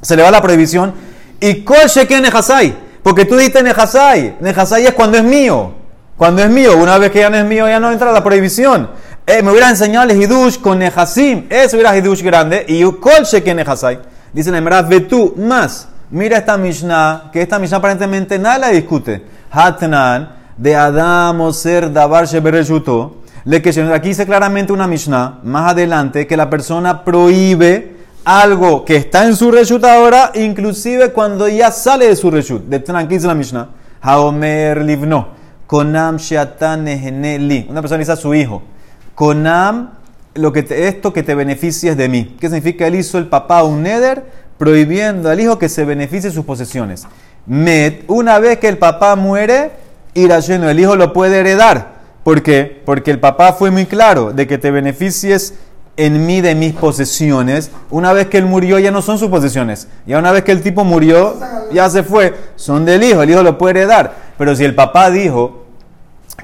se 0.01 0.17
le 0.17 0.23
va 0.23 0.29
la 0.29 0.41
prohibición. 0.41 1.07
Y 1.39 1.63
kol 1.63 1.77
que 2.07 2.21
nehasai, 2.21 2.75
porque 3.03 3.25
tú 3.25 3.35
dijiste 3.35 3.63
nehasai. 3.63 4.37
Nehasai 4.39 4.85
es 4.85 4.93
cuando 4.93 5.17
es 5.17 5.23
mío. 5.23 5.73
Cuando 6.17 6.41
es 6.41 6.49
mío, 6.49 6.77
una 6.77 6.97
vez 6.97 7.11
que 7.11 7.19
ya 7.19 7.29
no 7.29 7.37
es 7.37 7.45
mío, 7.45 7.67
ya 7.67 7.79
no 7.79 7.91
entra 7.91 8.11
la 8.11 8.23
prohibición. 8.23 8.89
Eh, 9.25 9.41
me 9.41 9.51
hubiera 9.51 9.69
enseñado 9.69 10.09
el 10.09 10.21
hidush 10.21 10.59
con 10.59 10.79
nehasim, 10.79 11.45
eso 11.49 11.77
hubiera 11.77 11.95
hidush 11.95 12.21
grande. 12.21 12.65
Y 12.67 12.83
kol 12.83 13.25
que 13.43 13.55
nehasai. 13.55 13.99
Dice 14.33 14.51
la 14.51 14.81
ve 14.81 15.01
tú 15.01 15.33
más 15.37 15.87
Mira 16.11 16.37
esta 16.37 16.57
Mishnah, 16.57 17.29
que 17.31 17.43
esta 17.43 17.59
Mishnah 17.59 17.77
aparentemente 17.77 18.39
nada 18.39 18.57
la 18.57 18.69
discute. 18.69 19.23
Hatnan, 19.51 20.31
de 20.57 20.75
Adam 20.75 21.39
o 21.41 21.53
ser 21.53 21.93
davar 21.93 22.27
le 23.45 23.61
que 23.61 23.69
aquí 23.93 24.09
dice 24.09 24.25
claramente 24.25 24.73
una 24.73 24.87
Mishnah, 24.87 25.39
más 25.43 25.71
adelante, 25.71 26.25
que 26.25 26.35
la 26.35 26.49
persona 26.49 27.03
prohíbe 27.05 27.98
algo 28.23 28.85
que 28.85 28.95
está 28.95 29.25
en 29.25 29.35
su 29.35 29.51
reshut 29.51 29.83
ahora, 29.83 30.31
inclusive 30.35 31.11
cuando 31.11 31.47
ya 31.47 31.71
sale 31.71 32.07
de 32.07 32.15
su 32.15 32.29
reshut. 32.29 32.63
De 32.63 32.79
dice 33.07 33.27
la 33.27 33.35
Mishnah. 33.35 33.69
Haomer 34.01 34.81
livno. 34.83 35.29
Konam 35.67 36.17
sheatan 36.17 36.85
li. 36.85 37.67
Una 37.69 37.81
persona 37.81 37.99
dice 37.99 38.11
a 38.11 38.15
su 38.15 38.33
hijo. 38.33 38.61
Konam, 39.15 39.91
lo 40.35 40.53
que 40.53 40.65
esto 40.69 41.13
que 41.13 41.23
te 41.23 41.35
beneficies 41.35 41.95
de 41.97 42.09
mí. 42.09 42.35
¿Qué 42.39 42.47
significa? 42.47 42.87
Él 42.87 42.95
hizo 42.95 43.17
el 43.17 43.27
papá 43.27 43.63
un 43.63 43.83
neder 43.83 44.23
prohibiendo 44.57 45.29
al 45.29 45.39
hijo 45.39 45.57
que 45.57 45.69
se 45.69 45.85
beneficie 45.85 46.29
de 46.29 46.35
sus 46.35 46.45
posesiones. 46.45 47.07
Met, 47.45 48.03
una 48.07 48.39
vez 48.39 48.59
que 48.59 48.67
el 48.67 48.77
papá 48.77 49.15
muere, 49.15 49.71
irá 50.13 50.39
lleno, 50.39 50.69
el 50.69 50.79
hijo 50.79 50.95
lo 50.95 51.13
puede 51.13 51.39
heredar. 51.39 51.99
¿Por 52.23 52.43
qué? 52.43 52.81
Porque 52.85 53.11
el 53.11 53.19
papá 53.19 53.53
fue 53.53 53.71
muy 53.71 53.85
claro 53.85 54.33
de 54.33 54.45
que 54.45 54.57
te 54.57 54.71
beneficies 54.71 55.55
en 55.99 56.25
mí 56.25 56.39
de 56.39 56.55
mis 56.55 56.73
posesiones. 56.73 57.71
Una 57.91 58.13
vez 58.13 58.27
que 58.27 58.37
él 58.37 58.45
murió 58.45 58.79
ya 58.79 58.89
no 58.89 59.01
son 59.01 59.17
sus 59.17 59.27
posesiones. 59.27 59.89
Ya 60.07 60.17
una 60.17 60.31
vez 60.31 60.43
que 60.43 60.53
el 60.53 60.61
tipo 60.61 60.85
murió, 60.85 61.35
ya 61.73 61.89
se 61.89 62.03
fue. 62.03 62.33
Son 62.55 62.85
del 62.85 63.03
hijo, 63.03 63.21
el 63.21 63.29
hijo 63.29 63.43
lo 63.43 63.57
puede 63.57 63.81
heredar. 63.81 64.15
Pero 64.37 64.55
si 64.55 64.63
el 64.63 64.75
papá 64.75 65.11
dijo, 65.11 65.65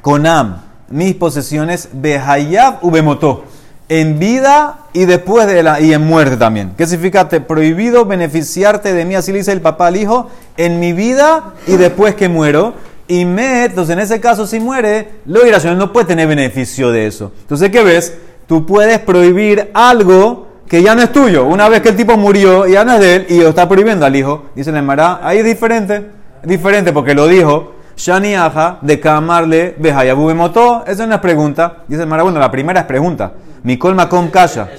Conam, 0.01 0.62
mis 0.89 1.15
posesiones, 1.15 1.88
Behayab 1.93 2.83
Ubemotó, 2.83 3.45
en 3.88 4.19
vida 4.19 4.79
y 4.91 5.05
después 5.05 5.47
de 5.47 5.63
la, 5.63 5.79
y 5.79 5.93
en 5.93 6.05
muerte 6.05 6.35
también. 6.35 6.74
¿Qué 6.77 6.85
significa? 6.85 7.29
Te 7.29 7.39
prohibido 7.39 8.05
beneficiarte 8.05 8.93
de 8.93 9.05
mí, 9.05 9.15
así 9.15 9.31
le 9.31 9.38
dice 9.38 9.53
el 9.53 9.62
papá 9.62 9.88
al 9.88 9.95
hijo, 9.95 10.29
en 10.57 10.81
mi 10.81 10.91
vida 10.91 11.53
y 11.65 11.77
después 11.77 12.15
que 12.15 12.27
muero. 12.27 12.74
Y 13.07 13.24
me, 13.24 13.65
entonces 13.65 13.93
en 13.93 14.00
ese 14.00 14.19
caso 14.19 14.47
si 14.47 14.59
muere, 14.59 15.12
lo 15.25 15.45
irracional 15.47 15.77
no 15.77 15.93
puede 15.93 16.07
tener 16.07 16.27
beneficio 16.27 16.91
de 16.91 17.07
eso. 17.07 17.31
Entonces, 17.41 17.69
¿qué 17.69 17.83
ves? 17.83 18.17
Tú 18.47 18.65
puedes 18.65 18.99
prohibir 18.99 19.71
algo 19.73 20.47
que 20.67 20.81
ya 20.81 20.95
no 20.95 21.01
es 21.01 21.11
tuyo. 21.11 21.45
Una 21.45 21.69
vez 21.69 21.81
que 21.81 21.89
el 21.89 21.95
tipo 21.95 22.17
murió, 22.17 22.67
ya 22.67 22.83
no 22.83 22.93
es 22.93 22.99
de 22.99 23.15
él 23.15 23.25
y 23.29 23.39
lo 23.39 23.49
está 23.49 23.67
prohibiendo 23.67 24.05
al 24.05 24.15
hijo. 24.15 24.45
Dice 24.55 24.71
la 24.71 24.79
Emara, 24.79 25.19
ahí 25.23 25.39
es 25.39 25.45
diferente. 25.45 26.05
Es 26.41 26.49
diferente 26.49 26.93
porque 26.93 27.13
lo 27.13 27.27
dijo 27.27 27.73
Shani 27.95 28.35
Aja 28.35 28.79
de 28.81 28.99
Kamarle 28.99 29.75
Behayabu 29.77 30.33
Motó. 30.35 30.83
Esa 30.85 31.11
es 31.11 31.19
pregunta. 31.19 31.77
Dice 31.87 32.01
el 32.01 32.07
Emara, 32.07 32.23
bueno, 32.23 32.39
la 32.39 32.51
primera 32.51 32.81
es 32.81 32.85
pregunta. 32.85 33.33
Mikol 33.63 33.95
Makom 33.95 34.29
Kasha. 34.29 34.69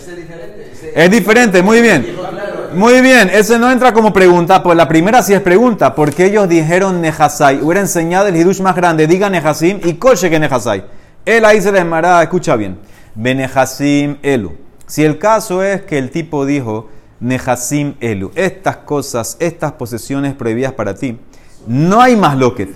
Es 0.94 1.10
diferente, 1.10 1.62
muy 1.62 1.80
bien. 1.80 2.06
Muy 2.76 3.00
bien, 3.00 3.30
ese 3.32 3.58
no 3.58 3.70
entra 3.70 3.92
como 3.92 4.12
pregunta, 4.12 4.62
pues 4.62 4.76
la 4.76 4.86
primera 4.86 5.22
sí 5.22 5.32
es 5.32 5.40
pregunta, 5.40 5.94
porque 5.94 6.26
ellos 6.26 6.46
dijeron 6.46 7.00
Nejasai, 7.00 7.62
hubiera 7.62 7.80
enseñado 7.80 8.26
el 8.26 8.36
hidush 8.36 8.60
más 8.60 8.76
grande, 8.76 9.06
diga 9.06 9.30
Nejasim 9.30 9.80
y 9.82 9.94
coche 9.94 10.28
que 10.28 10.38
Nejasai. 10.38 10.84
Él 11.24 11.44
ahí 11.46 11.62
se 11.62 11.72
le 11.72 11.78
llamará, 11.78 12.22
escucha 12.22 12.54
bien, 12.54 12.78
Benejasim 13.16 14.18
Elu. 14.22 14.52
Si 14.86 15.04
el 15.04 15.18
caso 15.18 15.62
es 15.62 15.82
que 15.82 15.98
el 15.98 16.10
tipo 16.10 16.46
dijo 16.46 16.88
Nejasim 17.18 17.94
Elu, 18.00 18.30
estas 18.34 18.76
cosas, 18.76 19.36
estas 19.40 19.72
posesiones 19.72 20.34
prohibidas 20.34 20.72
para 20.72 20.94
ti, 20.94 21.18
no 21.66 22.00
hay 22.00 22.16
más 22.16 22.36
loquet. 22.36 22.70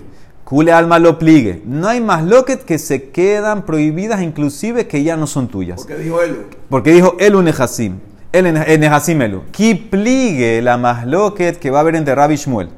Cule 0.44 0.72
alma 0.72 0.98
lo 0.98 1.16
pligue. 1.18 1.62
No 1.64 1.86
hay 1.86 2.00
más 2.00 2.24
loquet 2.24 2.64
que 2.64 2.78
se 2.78 3.10
quedan 3.10 3.64
prohibidas, 3.64 4.20
inclusive 4.20 4.88
que 4.88 5.04
ya 5.04 5.16
no 5.16 5.28
son 5.28 5.46
tuyas. 5.46 5.76
Porque 5.76 5.96
dijo 5.96 6.20
Elu. 6.20 6.36
Porque 6.68 6.92
dijo 6.92 7.16
Elu 7.20 7.42
Nejasim. 7.42 8.00
El 8.32 8.52
Nejasim 8.52 9.22
Elu. 9.22 9.42
Ki 9.52 9.74
pligue 9.74 10.60
la 10.60 10.76
más 10.76 11.06
loquet 11.06 11.58
que 11.58 11.70
va 11.70 11.78
a 11.78 11.80
haber 11.82 11.94
entre 11.94 12.16
Rabbi 12.16 12.34
Shmuel 12.34 12.70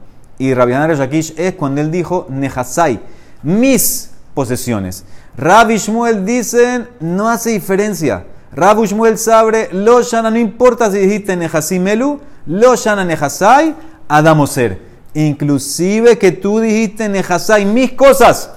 y 0.43 0.55
Rabbi 0.55 0.73
Yakish 0.73 1.35
es 1.37 1.55
cuando 1.55 1.81
él 1.81 1.93
dijo 1.93 2.27
Nejasai. 2.29 2.99
Mis 3.45 4.11
posesiones. 4.35 5.05
Rabbi 5.37 5.77
Shmuel 5.79 6.25
dicen, 6.25 6.89
no 7.01 7.29
hace 7.29 7.51
diferencia. 7.51 8.27
Rabbi 8.53 8.87
Shmuel 8.87 9.17
sabe, 9.17 9.71
lo 9.73 10.03
shana, 10.03 10.31
no 10.31 10.39
importa 10.39 10.91
si 10.91 10.99
dijiste 10.99 11.37
Nehasim 11.37 11.87
Elu, 11.89 12.21
lo 12.47 12.77
shana 12.77 13.05
Nehasai, 13.05 13.75
Adamoser. 14.09 14.79
Inclusive 15.15 16.19
que 16.19 16.33
tú 16.33 16.61
dijiste 16.61 17.09
Nehasai, 17.09 17.65
mis 17.65 17.93
cosas, 17.93 18.51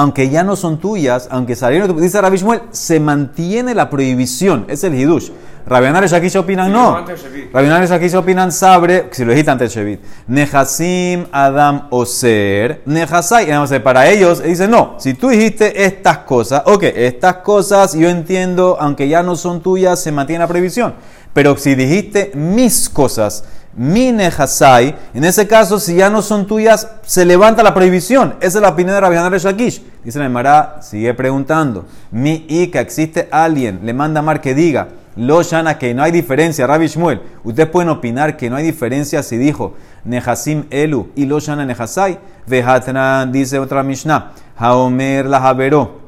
aunque 0.00 0.30
ya 0.30 0.42
no 0.42 0.56
son 0.56 0.78
tuyas, 0.78 1.28
aunque 1.30 1.54
salieron, 1.54 2.00
dice 2.00 2.18
Rabbi 2.22 2.38
Shmuel, 2.38 2.62
se 2.70 2.98
mantiene 3.00 3.74
la 3.74 3.90
prohibición, 3.90 4.64
es 4.68 4.82
el 4.82 4.94
hidush. 4.94 5.28
Rabionares 5.66 6.14
aquí 6.14 6.30
se 6.30 6.38
opinan 6.38 6.72
no. 6.72 7.04
Rabionares 7.52 7.90
aquí 7.90 8.08
se 8.08 8.16
opinan 8.16 8.50
sabre, 8.50 9.08
si 9.10 9.26
lo 9.26 9.32
dijiste 9.32 9.50
antes 9.50 9.74
Shevit. 9.74 10.00
Nehasim 10.26 11.26
Adam 11.30 11.88
Oser. 11.90 12.80
Nehasai. 12.86 13.82
Para 13.82 14.08
ellos, 14.08 14.42
dicen 14.42 14.70
no. 14.70 14.94
Si 14.98 15.12
tú 15.12 15.28
dijiste 15.28 15.84
estas 15.84 16.18
cosas, 16.18 16.62
ok, 16.64 16.82
estas 16.82 17.34
cosas 17.36 17.92
yo 17.92 18.08
entiendo, 18.08 18.78
aunque 18.80 19.06
ya 19.06 19.22
no 19.22 19.36
son 19.36 19.60
tuyas, 19.60 20.02
se 20.02 20.12
mantiene 20.12 20.44
la 20.44 20.48
prohibición. 20.48 20.94
Pero 21.34 21.58
si 21.58 21.74
dijiste 21.74 22.32
mis 22.34 22.88
cosas, 22.88 23.44
mi 23.74 24.12
Nehasai, 24.12 24.96
en 25.14 25.24
ese 25.24 25.46
caso, 25.46 25.78
si 25.78 25.94
ya 25.96 26.10
no 26.10 26.22
son 26.22 26.46
tuyas, 26.46 26.88
se 27.02 27.24
levanta 27.24 27.62
la 27.62 27.72
prohibición. 27.72 28.34
Esa 28.40 28.58
es 28.58 28.62
la 28.62 28.70
opinión 28.70 28.94
de 28.94 29.00
Rabbi 29.00 29.38
Shakish. 29.38 29.82
Dice 30.04 30.18
la 30.18 30.26
Emara, 30.26 30.78
sigue 30.82 31.14
preguntando. 31.14 31.86
Mi 32.10 32.46
Ika, 32.48 32.80
existe 32.80 33.28
alguien, 33.30 33.80
le 33.84 33.94
manda 33.94 34.22
Mar 34.22 34.40
que 34.40 34.54
diga 34.54 34.88
lo 35.16 35.42
Shana, 35.42 35.76
que 35.76 35.92
no 35.92 36.02
hay 36.02 36.12
diferencia, 36.12 36.66
Rabbi 36.66 36.86
Shmuel. 36.86 37.20
Ustedes 37.42 37.68
pueden 37.68 37.90
opinar 37.90 38.36
que 38.36 38.48
no 38.48 38.56
hay 38.56 38.64
diferencia 38.64 39.22
si 39.22 39.36
dijo 39.36 39.74
Nehasim 40.04 40.64
Elu 40.70 41.10
y 41.16 41.26
Lo 41.26 41.40
Shana 41.40 41.66
Nehasai. 41.66 42.18
Vehatran, 42.46 43.32
dice 43.32 43.58
otra 43.58 43.82
Mishnah. 43.82 44.32
Haomer 44.56 45.26
la 45.26 45.38
Haberó. 45.38 46.00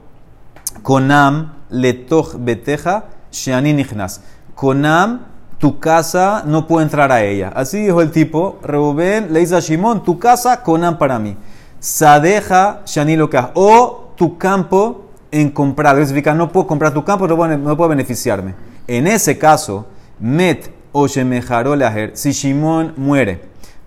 Konam 0.83 1.53
letoch 1.69 2.37
beteja 2.39 3.05
sheani 3.31 3.73
nichnas. 3.73 4.21
Konam, 4.55 5.27
tu 5.63 5.79
casa 5.79 6.43
no 6.45 6.67
puede 6.67 6.87
entrar 6.87 7.13
a 7.13 7.23
ella. 7.23 7.53
Así 7.55 7.85
dijo 7.85 8.03
el 8.03 8.11
tipo. 8.11 8.59
Reuben 8.65 9.33
le 9.33 9.39
dice 9.39 9.55
a 9.55 9.61
Shimon, 9.61 10.03
tu 10.03 10.19
casa, 10.19 10.61
Konam 10.61 10.99
para 10.99 11.21
mí. 11.21 11.37
Sadeja 11.79 12.81
sheani 12.85 13.15
loka. 13.15 13.53
O 13.55 14.13
tu 14.17 14.37
campo 14.37 15.05
en 15.31 15.51
comprar. 15.51 15.95
Significa, 15.99 16.35
no 16.35 16.51
puedo 16.51 16.67
comprar 16.67 16.93
tu 16.93 17.05
campo, 17.05 17.29
no 17.29 17.77
puedo 17.77 17.89
beneficiarme. 17.89 18.57
En 18.89 19.07
ese 19.07 19.39
caso, 19.39 19.87
Met 20.19 20.69
o 20.91 21.07
Shemejarolaher, 21.07 22.11
si 22.17 22.33
Shimon 22.33 22.95
muere, 22.97 23.43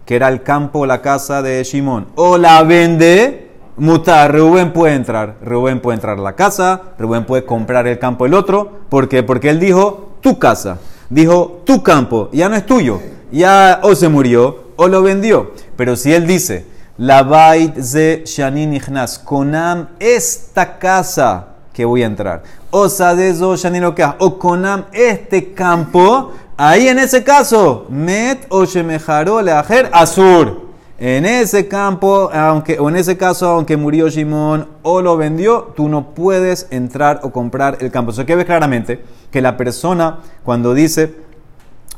que 0.06 0.16
era 0.16 0.30
el 0.30 0.44
campo 0.44 0.80
o 0.80 0.86
la 0.86 1.02
casa 1.02 1.42
de 1.42 1.62
Shimon, 1.62 2.08
o 2.16 2.38
la 2.38 2.64
vende, 2.64 3.52
mutar, 3.76 4.34
Rubén 4.34 4.72
puede 4.72 4.96
entrar. 4.96 5.36
Rubén 5.44 5.82
puede 5.82 5.96
entrar 5.96 6.18
a 6.18 6.22
la 6.22 6.38
casa, 6.38 6.82
Rubén 6.98 7.26
puede 7.26 7.44
comprar 7.44 7.86
el 7.86 8.00
campo 8.00 8.24
del 8.24 8.34
otro. 8.34 8.72
¿Por 8.88 9.10
qué? 9.10 9.24
Porque 9.24 9.50
él 9.50 9.60
dijo 9.60 10.12
tu 10.22 10.40
casa, 10.40 10.80
dijo 11.10 11.62
tu 11.66 11.84
campo, 11.84 12.30
ya 12.32 12.50
no 12.50 12.56
es 12.56 12.66
tuyo, 12.66 13.02
ya 13.32 13.80
o 13.84 13.96
se 13.96 14.10
murió 14.10 14.66
o 14.76 14.88
lo 14.88 15.02
vendió. 15.02 15.52
Pero 15.76 15.96
si 15.96 16.14
él 16.14 16.28
dice, 16.28 16.66
la 16.98 17.24
bait 17.24 17.78
ze 17.82 18.24
shanin 18.26 18.74
ichnas, 18.74 19.20
conam 19.20 19.90
esta 20.00 20.78
casa 20.78 21.48
que 21.74 21.86
voy 21.86 22.04
a 22.04 22.08
entrar. 22.08 22.44
O 22.72 22.90
sadezo 22.90 23.56
shanilokeah, 23.56 24.16
o 24.20 24.40
conam 24.40 24.86
este 24.94 25.54
campo, 25.54 26.32
ahí 26.58 26.88
en 26.88 27.00
ese 27.00 27.24
caso, 27.24 27.86
met 27.90 28.46
o 28.50 28.66
shemejaro 28.66 29.42
leajer 29.42 29.90
azur. 29.92 30.65
En 30.98 31.26
ese 31.26 31.68
campo, 31.68 32.30
aunque, 32.34 32.80
o 32.80 32.88
en 32.88 32.96
ese 32.96 33.18
caso, 33.18 33.48
aunque 33.48 33.76
murió 33.76 34.08
Shimon 34.08 34.70
o 34.82 35.02
lo 35.02 35.18
vendió, 35.18 35.74
tú 35.76 35.90
no 35.90 36.14
puedes 36.14 36.68
entrar 36.70 37.20
o 37.24 37.32
comprar 37.32 37.80
el 37.82 37.92
campo. 37.92 38.12
Eso 38.12 38.26
que 38.26 38.36
ves 38.36 38.46
claramente 38.46 39.04
que 39.30 39.42
la 39.42 39.58
persona, 39.58 40.20
cuando 40.46 40.74
dice 40.74 41.14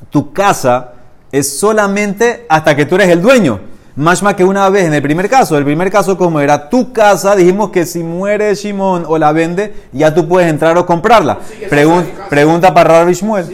tu 0.09 0.33
casa, 0.33 0.93
es 1.31 1.59
solamente 1.59 2.47
hasta 2.49 2.75
que 2.75 2.85
tú 2.87 2.95
eres 2.95 3.09
el 3.09 3.21
dueño. 3.21 3.59
Más 3.95 4.21
más 4.21 4.33
que 4.35 4.43
una 4.43 4.67
vez 4.69 4.85
en 4.85 4.93
el 4.93 5.01
primer 5.01 5.29
caso. 5.29 5.57
El 5.57 5.63
primer 5.63 5.91
caso, 5.91 6.17
como 6.17 6.39
era 6.39 6.69
tu 6.69 6.91
casa, 6.91 7.35
dijimos 7.35 7.69
que 7.69 7.85
si 7.85 8.03
muere 8.03 8.53
Shimon 8.55 9.05
o 9.07 9.19
la 9.19 9.31
vende, 9.31 9.73
ya 9.91 10.13
tú 10.13 10.27
puedes 10.27 10.49
entrar 10.49 10.75
o 10.77 10.87
comprarla. 10.87 11.37
pregunta 12.29 12.73
para 12.73 12.99
Rabbi 12.99 13.13
Shmuel. 13.13 13.45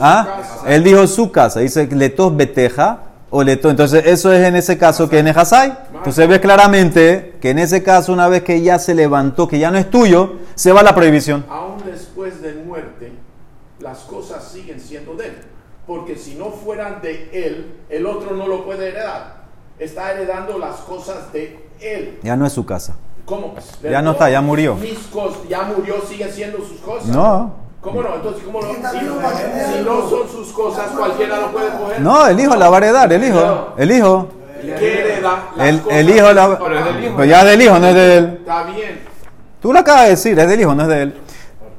¿Ah? 0.00 0.62
Él 0.66 0.82
dijo 0.82 1.06
su 1.06 1.30
casa. 1.30 1.60
Dice 1.60 1.86
letos 1.86 2.34
beteja 2.34 3.11
o 3.32 3.42
leto. 3.42 3.68
Entonces, 3.68 4.06
eso 4.06 4.32
es 4.32 4.46
en 4.46 4.54
ese 4.54 4.78
caso 4.78 5.08
que 5.08 5.18
es 5.18 5.24
Nejasai. 5.24 5.76
Entonces, 5.92 6.28
ves 6.28 6.38
claramente 6.38 7.34
que 7.40 7.50
en 7.50 7.58
ese 7.58 7.82
caso, 7.82 8.12
una 8.12 8.28
vez 8.28 8.44
que 8.44 8.62
ya 8.62 8.78
se 8.78 8.94
levantó, 8.94 9.48
que 9.48 9.58
ya 9.58 9.72
no 9.72 9.78
es 9.78 9.90
tuyo, 9.90 10.34
se 10.54 10.70
va 10.70 10.84
la 10.84 10.94
prohibición. 10.94 11.44
Aún 11.48 11.82
después 11.84 12.40
de 12.40 12.54
muerte, 12.54 13.12
las 13.80 13.98
cosas 14.00 14.44
siguen 14.44 14.78
siendo 14.78 15.14
de 15.14 15.26
él. 15.26 15.38
Porque 15.88 16.14
si 16.14 16.36
no 16.36 16.52
fueran 16.52 17.02
de 17.02 17.28
él, 17.32 17.72
el 17.88 18.06
otro 18.06 18.36
no 18.36 18.46
lo 18.46 18.64
puede 18.64 18.90
heredar 18.90 19.42
está 19.82 20.12
heredando 20.12 20.58
las 20.58 20.76
cosas 20.80 21.32
de 21.32 21.68
él. 21.80 22.18
Ya 22.22 22.36
no 22.36 22.46
es 22.46 22.52
su 22.52 22.64
casa. 22.64 22.96
¿Cómo? 23.24 23.54
Ya 23.82 24.02
no 24.02 24.12
está, 24.12 24.30
ya 24.30 24.40
murió. 24.40 24.74
Mis 24.74 24.98
cosas, 25.08 25.40
ya 25.48 25.62
murió, 25.62 26.00
siguen 26.08 26.30
siendo 26.32 26.58
sus 26.58 26.80
cosas. 26.80 27.08
No. 27.08 27.61
¿Cómo 27.82 28.02
no? 28.02 28.14
Entonces, 28.14 28.42
¿cómo 28.44 28.62
no? 28.62 28.68
Si, 28.72 29.82
no 29.84 30.08
son 30.08 30.28
sus 30.30 30.52
cosas, 30.52 30.86
cualquiera 30.96 31.40
lo 31.40 31.52
puede 31.52 31.68
coger. 31.70 32.00
No, 32.00 32.26
el 32.26 32.40
hijo 32.40 32.56
la 32.56 32.70
va 32.70 32.76
a 32.76 32.78
heredar, 32.78 33.12
el 33.12 33.24
hijo. 33.24 33.74
El 33.76 33.90
hijo. 33.90 34.28
¿Qué 34.62 34.98
hereda? 35.00 35.48
El, 35.58 35.82
el, 35.90 36.10
hijo 36.10 36.32
la 36.32 36.58
Pero 36.58 36.78
es 36.78 36.84
del 36.84 37.04
hijo. 37.04 37.16
Pues 37.16 37.28
ya 37.28 37.40
es 37.40 37.46
del 37.46 37.62
hijo, 37.62 37.78
no 37.78 37.86
es 37.88 37.94
de 37.94 38.18
él. 38.18 38.38
Está 38.40 38.62
bien. 38.62 39.00
Tú 39.60 39.72
lo 39.72 39.78
acabas 39.80 40.04
de 40.04 40.10
decir, 40.10 40.38
es 40.38 40.48
del 40.48 40.60
hijo, 40.60 40.74
no 40.74 40.82
es 40.82 40.88
de 40.88 41.02
él. 41.02 41.14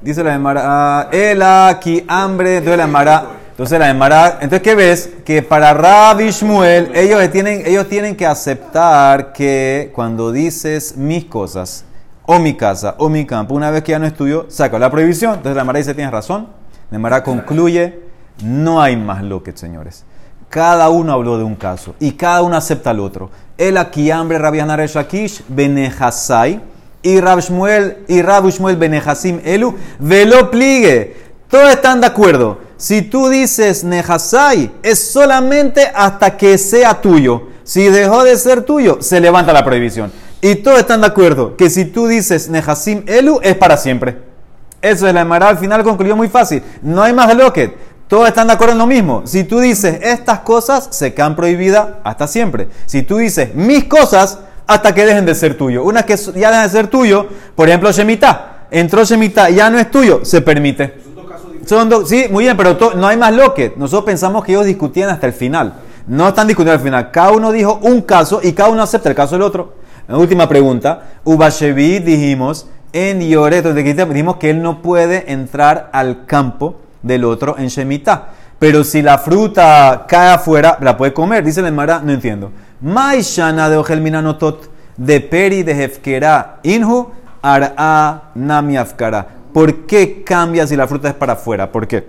Dice 0.01 0.23
la 0.23 0.35
Emara, 0.35 1.07
el 1.11 1.41
aquí 1.41 2.03
hambre, 2.07 2.57
entonces 2.57 2.77
la 2.77 2.83
Emara 2.83 3.25
entonces 3.53 3.77
la 3.77 3.87
Emara, 3.87 4.39
entonces 4.41 4.61
¿qué 4.63 4.73
ves? 4.73 5.11
Que 5.23 5.43
para 5.43 5.75
Rabbi 5.75 6.31
Shmuel 6.31 6.89
ellos 6.95 7.29
tienen, 7.31 7.61
ellos 7.67 7.87
tienen 7.87 8.15
que 8.15 8.25
aceptar 8.25 9.31
que 9.31 9.91
cuando 9.93 10.31
dices 10.31 10.97
mis 10.97 11.25
cosas, 11.25 11.85
o 12.25 12.39
mi 12.39 12.55
casa, 12.55 12.95
o 12.97 13.09
mi 13.09 13.25
campo, 13.25 13.53
una 13.53 13.71
vez 13.71 13.83
que 13.83 13.91
ya 13.91 13.99
no 13.99 14.05
es 14.05 14.13
tuyo, 14.13 14.45
saca 14.49 14.79
la 14.79 14.89
prohibición. 14.89 15.35
Entonces 15.35 15.55
la 15.55 15.61
Emara 15.61 15.79
dice, 15.79 15.93
tienes 15.93 16.11
razón. 16.11 16.47
La 16.89 16.97
Emara 16.97 17.23
concluye, 17.23 18.01
no 18.43 18.81
hay 18.81 18.95
más 18.95 19.23
lo 19.23 19.43
que 19.43 19.55
señores. 19.55 20.05
Cada 20.49 20.89
uno 20.89 21.13
habló 21.13 21.37
de 21.37 21.43
un 21.43 21.55
caso 21.55 21.95
y 21.99 22.11
cada 22.11 22.43
uno 22.43 22.55
acepta 22.55 22.91
al 22.91 22.99
otro. 22.99 23.29
El 23.57 23.77
aquí 23.77 24.11
hambre 24.11 24.37
Rabbi 24.37 24.59
Shakish, 24.59 25.43
Benehasai, 25.47 26.61
y 27.01 27.19
Rab 27.19 27.39
Shmuel, 27.39 28.05
y 28.07 28.21
Rab 28.21 28.45
Benehasim 28.77 29.41
Elu, 29.43 29.75
velo 29.99 30.49
pligue. 30.49 31.17
Todos 31.49 31.69
están 31.69 32.01
de 32.01 32.07
acuerdo. 32.07 32.59
Si 32.77 33.01
tú 33.01 33.29
dices 33.29 33.83
Nejasai, 33.83 34.71
es 34.81 35.11
solamente 35.11 35.91
hasta 35.93 36.35
que 36.37 36.57
sea 36.57 36.99
tuyo. 36.99 37.49
Si 37.63 37.89
dejó 37.89 38.23
de 38.23 38.37
ser 38.37 38.63
tuyo, 38.63 38.97
se 39.01 39.19
levanta 39.19 39.53
la 39.53 39.63
prohibición. 39.63 40.11
Y 40.43 40.55
todos 40.55 40.79
están 40.79 40.99
de 40.99 41.07
acuerdo 41.07 41.55
que 41.55 41.69
si 41.69 41.85
tú 41.85 42.05
dices 42.05 42.49
Nehasim 42.49 43.03
Elu 43.07 43.39
es 43.41 43.55
para 43.55 43.77
siempre. 43.77 44.17
Eso 44.81 45.07
es 45.07 45.13
la 45.13 45.21
Emara 45.21 45.47
al 45.47 45.57
final 45.57 45.85
concluyó 45.85 46.17
muy 46.17 46.27
fácil. 46.27 46.61
No 46.81 47.01
hay 47.01 47.13
más 47.13 47.33
que 47.53 47.77
Todos 48.09 48.27
están 48.27 48.47
de 48.47 48.53
acuerdo 48.53 48.73
en 48.73 48.79
lo 48.79 48.85
mismo. 48.85 49.21
Si 49.23 49.45
tú 49.45 49.61
dices 49.61 49.99
estas 50.01 50.39
cosas 50.39 50.89
se 50.91 51.13
quedan 51.13 51.37
prohibidas 51.37 51.87
hasta 52.03 52.27
siempre. 52.27 52.67
Si 52.87 53.03
tú 53.03 53.19
dices 53.19 53.55
mis 53.55 53.85
cosas 53.85 54.39
hasta 54.67 54.93
que 54.93 55.05
dejen 55.05 55.25
de 55.25 55.33
ser 55.33 55.57
tuyo. 55.57 55.81
Una 55.85 56.03
que 56.03 56.17
ya 56.17 56.49
dejan 56.49 56.63
de 56.63 56.69
ser 56.69 56.87
tuyo, 56.87 57.25
por 57.55 57.69
ejemplo 57.69 57.93
Shemitah. 57.93 58.67
Entró 58.69 59.05
Shemitah, 59.05 59.49
ya 59.49 59.69
no 59.69 59.79
es 59.79 59.89
tuyo, 59.89 60.25
se 60.25 60.41
permite. 60.41 60.95
Son 61.65 61.87
dos, 61.87 62.09
sí, 62.09 62.25
muy 62.29 62.43
bien, 62.43 62.57
pero 62.57 62.77
no 62.95 63.07
hay 63.07 63.15
más 63.15 63.31
loquet. 63.31 63.77
Nosotros 63.77 64.03
pensamos 64.03 64.43
que 64.43 64.51
ellos 64.51 64.65
discutían 64.65 65.09
hasta 65.09 65.25
el 65.25 65.31
final. 65.31 65.75
No 66.05 66.27
están 66.27 66.47
discutiendo 66.47 66.73
al 66.73 66.83
final. 66.83 67.11
Cada 67.11 67.31
uno 67.31 67.53
dijo 67.53 67.79
un 67.81 68.01
caso 68.01 68.41
y 68.43 68.51
cada 68.51 68.67
uno 68.67 68.83
acepta 68.83 69.07
el 69.07 69.15
caso 69.15 69.35
del 69.35 69.43
otro. 69.43 69.82
La 70.07 70.17
última 70.17 70.47
pregunta. 70.47 71.03
Ubashevi 71.23 71.99
dijimos 71.99 72.67
en 72.91 73.21
Yoret, 73.21 73.65
dijimos 73.73 74.37
que 74.37 74.49
él 74.49 74.61
no 74.61 74.81
puede 74.81 75.31
entrar 75.31 75.89
al 75.93 76.25
campo 76.25 76.75
del 77.01 77.23
otro 77.25 77.57
en 77.57 77.67
Shemitah. 77.67 78.29
Pero 78.59 78.83
si 78.83 79.01
la 79.01 79.17
fruta 79.17 80.05
cae 80.07 80.33
afuera, 80.33 80.77
la 80.81 80.95
puede 80.95 81.13
comer. 81.13 81.43
Dice 81.43 81.61
el 81.61 81.73
Mara, 81.73 82.01
no 82.03 82.11
entiendo. 82.11 82.51
Maishana 82.81 83.69
de 83.69 83.77
Ojelminanotot, 83.77 84.69
de 84.97 85.21
Peri 85.21 85.63
de 85.63 85.83
Hefkera, 85.83 86.59
Inhu, 86.63 87.11
Ara 87.41 88.31
Nami 88.35 88.77
Afkara. 88.77 89.27
¿Por 89.53 89.85
qué 89.85 90.23
cambia 90.23 90.65
si 90.65 90.75
la 90.75 90.87
fruta 90.87 91.09
es 91.09 91.13
para 91.13 91.33
afuera? 91.33 91.71
¿Por 91.71 91.87
qué? 91.87 92.07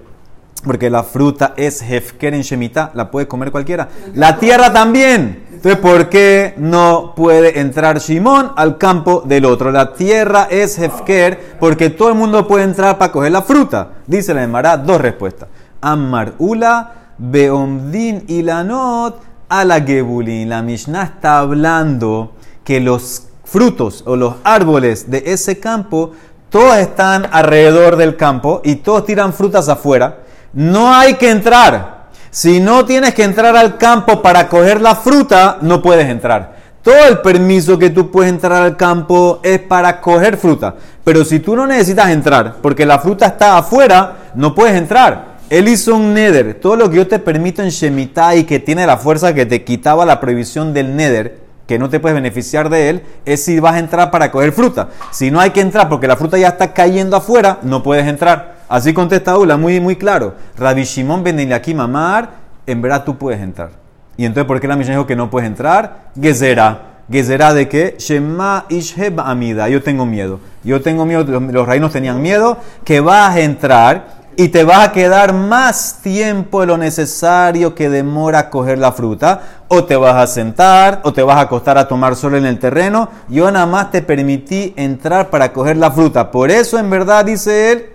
Porque 0.62 0.88
la 0.88 1.02
fruta 1.02 1.54
es 1.56 1.82
hefker 1.82 2.34
en 2.34 2.42
Shemitah, 2.42 2.92
la 2.94 3.10
puede 3.10 3.28
comer 3.28 3.50
cualquiera. 3.50 3.88
La 4.14 4.38
tierra 4.38 4.72
también. 4.72 5.44
Entonces, 5.52 5.80
¿por 5.80 6.08
qué 6.08 6.54
no 6.58 7.14
puede 7.16 7.58
entrar 7.58 7.98
Shimón 7.98 8.52
al 8.56 8.78
campo 8.78 9.22
del 9.26 9.46
otro? 9.46 9.70
La 9.70 9.94
tierra 9.94 10.46
es 10.50 10.78
hefker 10.78 11.56
porque 11.58 11.90
todo 11.90 12.10
el 12.10 12.14
mundo 12.14 12.46
puede 12.46 12.64
entrar 12.64 12.98
para 12.98 13.12
coger 13.12 13.32
la 13.32 13.42
fruta. 13.42 13.92
Dice 14.06 14.34
la 14.34 14.42
Emara, 14.42 14.76
dos 14.76 15.00
respuestas. 15.00 15.48
Ammar 15.80 16.34
Ula, 16.38 16.92
Beomdin 17.18 18.24
Ilanot, 18.28 19.20
la 19.62 19.80
Gebulin. 19.80 20.48
La 20.48 20.62
Mishnah 20.62 21.04
está 21.04 21.38
hablando 21.38 22.32
que 22.64 22.80
los 22.80 23.28
frutos 23.44 24.02
o 24.06 24.16
los 24.16 24.34
árboles 24.42 25.10
de 25.10 25.22
ese 25.26 25.60
campo, 25.60 26.12
todos 26.50 26.76
están 26.76 27.26
alrededor 27.30 27.96
del 27.96 28.16
campo 28.16 28.60
y 28.64 28.76
todos 28.76 29.06
tiran 29.06 29.32
frutas 29.32 29.68
afuera. 29.68 30.23
No 30.54 30.94
hay 30.94 31.14
que 31.14 31.30
entrar. 31.30 32.04
Si 32.30 32.60
no 32.60 32.84
tienes 32.84 33.14
que 33.14 33.24
entrar 33.24 33.56
al 33.56 33.76
campo 33.76 34.22
para 34.22 34.48
coger 34.48 34.80
la 34.80 34.94
fruta, 34.94 35.58
no 35.60 35.82
puedes 35.82 36.08
entrar. 36.08 36.54
Todo 36.82 37.06
el 37.08 37.18
permiso 37.18 37.78
que 37.78 37.90
tú 37.90 38.10
puedes 38.10 38.30
entrar 38.30 38.62
al 38.62 38.76
campo 38.76 39.40
es 39.42 39.58
para 39.58 40.00
coger 40.00 40.36
fruta. 40.36 40.74
Pero 41.02 41.24
si 41.24 41.40
tú 41.40 41.56
no 41.56 41.66
necesitas 41.66 42.10
entrar, 42.10 42.56
porque 42.62 42.86
la 42.86 42.98
fruta 42.98 43.26
está 43.26 43.58
afuera, 43.58 44.30
no 44.34 44.54
puedes 44.54 44.76
entrar. 44.76 45.38
Él 45.50 45.68
hizo 45.68 45.94
un 45.94 46.14
neder. 46.14 46.54
Todo 46.60 46.76
lo 46.76 46.90
que 46.90 46.96
yo 46.96 47.08
te 47.08 47.18
permito 47.18 47.62
en 47.62 47.70
Shemitah 47.70 48.36
y 48.36 48.44
que 48.44 48.60
tiene 48.60 48.86
la 48.86 48.96
fuerza 48.96 49.34
que 49.34 49.46
te 49.46 49.64
quitaba 49.64 50.04
la 50.04 50.20
prohibición 50.20 50.72
del 50.72 50.94
neder, 50.94 51.38
que 51.66 51.78
no 51.78 51.88
te 51.88 52.00
puedes 52.00 52.14
beneficiar 52.14 52.68
de 52.68 52.90
él, 52.90 53.02
es 53.24 53.44
si 53.44 53.58
vas 53.60 53.74
a 53.74 53.78
entrar 53.78 54.10
para 54.10 54.30
coger 54.30 54.52
fruta. 54.52 54.88
Si 55.10 55.30
no 55.30 55.40
hay 55.40 55.50
que 55.50 55.60
entrar 55.60 55.88
porque 55.88 56.06
la 56.06 56.16
fruta 56.16 56.38
ya 56.38 56.48
está 56.48 56.72
cayendo 56.72 57.16
afuera, 57.16 57.58
no 57.62 57.82
puedes 57.82 58.06
entrar. 58.06 58.53
Así 58.68 58.92
contesta 58.92 59.36
Ula, 59.36 59.56
muy, 59.56 59.80
muy 59.80 59.96
claro. 59.96 60.34
Rabbi 60.56 60.84
Shimon 60.84 61.22
ben 61.22 61.52
aquí 61.52 61.74
mamar, 61.74 62.30
en 62.66 62.80
verdad 62.80 63.04
tú 63.04 63.16
puedes 63.16 63.40
entrar. 63.40 63.70
Y 64.16 64.24
entonces, 64.24 64.46
¿por 64.46 64.60
qué 64.60 64.68
la 64.68 64.76
Mishnah 64.76 64.94
dijo 64.94 65.06
que 65.06 65.16
no 65.16 65.30
puedes 65.30 65.48
entrar? 65.48 66.10
Gezerá. 66.20 66.94
Gezerá 67.10 67.52
de 67.52 67.68
qué? 67.68 67.96
Shema 67.98 68.64
isheb 68.68 69.20
amida. 69.20 69.68
Yo 69.68 69.82
tengo 69.82 70.06
miedo. 70.06 70.40
Yo 70.62 70.80
tengo 70.80 71.04
miedo, 71.04 71.24
los, 71.24 71.42
los 71.42 71.66
reinos 71.66 71.92
tenían 71.92 72.22
miedo, 72.22 72.56
que 72.84 73.00
vas 73.00 73.34
a 73.34 73.40
entrar 73.40 74.24
y 74.36 74.48
te 74.48 74.64
vas 74.64 74.88
a 74.88 74.92
quedar 74.92 75.32
más 75.32 76.00
tiempo 76.02 76.60
de 76.60 76.66
lo 76.66 76.76
necesario 76.76 77.74
que 77.74 77.88
demora 77.88 78.50
coger 78.50 78.78
la 78.78 78.92
fruta, 78.92 79.42
o 79.68 79.84
te 79.84 79.96
vas 79.96 80.16
a 80.16 80.26
sentar, 80.26 81.00
o 81.04 81.12
te 81.12 81.22
vas 81.22 81.36
a 81.36 81.42
acostar 81.42 81.78
a 81.78 81.86
tomar 81.86 82.16
sol 82.16 82.34
en 82.34 82.46
el 82.46 82.58
terreno. 82.58 83.08
Yo 83.28 83.50
nada 83.50 83.66
más 83.66 83.90
te 83.90 84.02
permití 84.02 84.72
entrar 84.76 85.30
para 85.30 85.52
coger 85.52 85.76
la 85.76 85.90
fruta. 85.90 86.30
Por 86.30 86.50
eso, 86.50 86.78
en 86.78 86.90
verdad, 86.90 87.24
dice 87.24 87.72
él, 87.72 87.86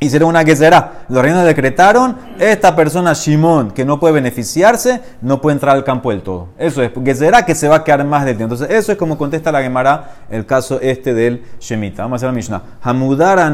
hicieron 0.00 0.30
una 0.30 0.44
que. 0.44 0.92
Los 1.08 1.22
reinos 1.22 1.44
decretaron, 1.44 2.16
esta 2.38 2.74
persona 2.74 3.12
Shimon, 3.12 3.70
que 3.70 3.84
no 3.84 4.00
puede 4.00 4.14
beneficiarse, 4.14 5.00
no 5.20 5.40
puede 5.40 5.54
entrar 5.54 5.76
al 5.76 5.84
campo 5.84 6.10
del 6.10 6.22
todo. 6.22 6.48
Eso 6.58 6.82
es, 6.82 6.90
que 6.90 7.14
que 7.44 7.54
se 7.54 7.68
va 7.68 7.76
a 7.76 7.84
quedar 7.84 8.04
más 8.04 8.24
del 8.24 8.36
tiempo. 8.36 8.54
Entonces, 8.54 8.76
eso 8.76 8.92
es 8.92 8.98
como 8.98 9.16
contesta 9.16 9.52
la 9.52 9.62
Gemara 9.62 10.12
el 10.30 10.46
caso 10.46 10.80
este 10.80 11.14
del 11.14 11.44
Shemita. 11.60 12.02
Vamos 12.02 12.16
a 12.16 12.18
hacer 12.18 12.28
la 12.28 12.34
Mishnah. 12.34 12.62
Hamudar 12.82 13.38
a 13.38 13.50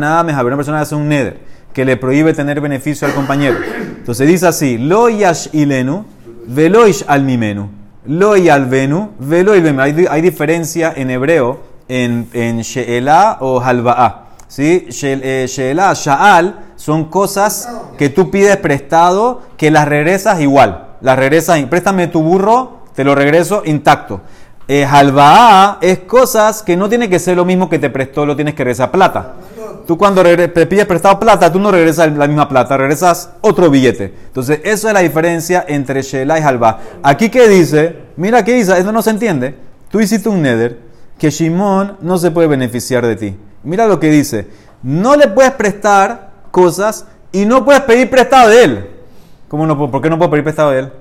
una 0.55 0.57
persona 0.57 0.81
hace 0.81 0.95
un 0.95 1.09
neder 1.09 1.39
que 1.73 1.85
le 1.85 1.97
prohíbe 1.97 2.33
tener 2.33 2.61
beneficio 2.61 3.07
al 3.07 3.13
compañero. 3.13 3.57
Entonces 3.99 4.27
dice 4.27 4.47
así, 4.47 4.79
lo 4.79 5.11
yash 5.11 5.49
ilenu, 5.53 6.07
veloish 6.47 7.05
al 7.07 7.23
mimenu. 7.23 7.69
Lo 8.07 8.33
al 8.33 8.67
venu, 8.67 9.11
velo 9.19 9.53
hay, 9.53 10.23
diferencia 10.23 10.93
en 10.95 11.11
hebreo 11.11 11.61
en, 11.89 12.29
en 12.33 12.61
she'ela 12.61 13.39
o 13.41 13.61
halva'a. 13.61 14.26
¿Sí? 14.49 14.89
Eh, 15.03 15.47
Sheela, 15.49 15.93
Sha'al 15.95 16.61
son 16.77 17.07
cosas 17.07 17.69
que 17.99 18.09
tú 18.09 18.31
pides 18.31 18.57
prestado 18.59 19.43
que 19.57 19.71
las 19.71 19.87
regresas 19.89 20.41
igual. 20.41 20.89
Las 21.01 21.19
regresas, 21.19 21.61
préstame 21.65 22.07
tu 22.09 22.23
burro, 22.23 22.83
te 22.95 23.05
lo 23.05 23.15
regreso 23.15 23.63
intacto. 23.65 24.21
Eh, 24.69 24.87
es 25.81 25.99
cosas 26.01 26.63
que 26.63 26.77
no 26.77 26.89
tiene 26.89 27.09
que 27.09 27.19
ser 27.19 27.37
lo 27.37 27.45
mismo 27.45 27.69
que 27.69 27.79
te 27.79 27.91
prestó, 27.91 28.27
lo 28.27 28.35
tienes 28.35 28.55
que 28.55 28.65
regresar 28.65 28.91
plata. 28.91 29.35
Tú 29.87 29.97
cuando 29.97 30.25
te 30.25 30.67
pides 30.67 30.87
prestado 30.87 31.21
plata, 31.21 31.53
tú 31.53 31.61
no 31.61 31.71
regresas 31.71 32.11
la 32.17 32.27
misma 32.27 32.49
plata, 32.49 32.77
regresas 32.77 33.31
otro 33.41 33.71
billete. 33.71 34.13
Entonces, 34.27 34.61
eso 34.65 34.89
es 34.89 34.95
la 34.95 35.01
diferencia 35.01 35.65
entre 35.69 36.03
Sheela 36.03 36.41
y 36.41 36.43
Halva. 36.43 36.81
Aquí 37.05 37.31
que 37.31 37.49
dice, 37.49 37.97
mira 38.17 38.45
qué 38.45 38.55
dice, 38.55 38.77
eso 38.77 38.91
no 38.91 39.03
se 39.03 39.11
entiende. 39.11 39.55
Tú 39.89 40.01
hiciste 40.01 40.29
un 40.29 40.43
neder 40.43 40.81
que 41.17 41.31
Shimon 41.31 41.99
no 42.01 42.19
se 42.19 42.33
puede 42.33 42.49
beneficiar 42.49 43.07
de 43.07 43.15
ti. 43.15 43.37
Mira 43.66 43.88
lo 43.88 43.98
que 43.98 44.11
dice. 44.11 44.46
No 44.81 45.16
le 45.16 45.26
puedes 45.26 45.50
prestar 45.52 46.31
cosas 46.52 47.05
y 47.33 47.44
no 47.44 47.64
puedes 47.64 47.83
pedir 47.83 48.09
prestado 48.09 48.48
de 48.48 48.62
él. 48.62 48.90
¿Cómo 49.48 49.66
no? 49.66 49.76
¿Por 49.90 50.00
qué 50.00 50.09
no 50.09 50.16
puedo 50.16 50.31
pedir 50.31 50.44
prestado 50.44 50.70
de 50.70 50.79
él? 50.79 50.92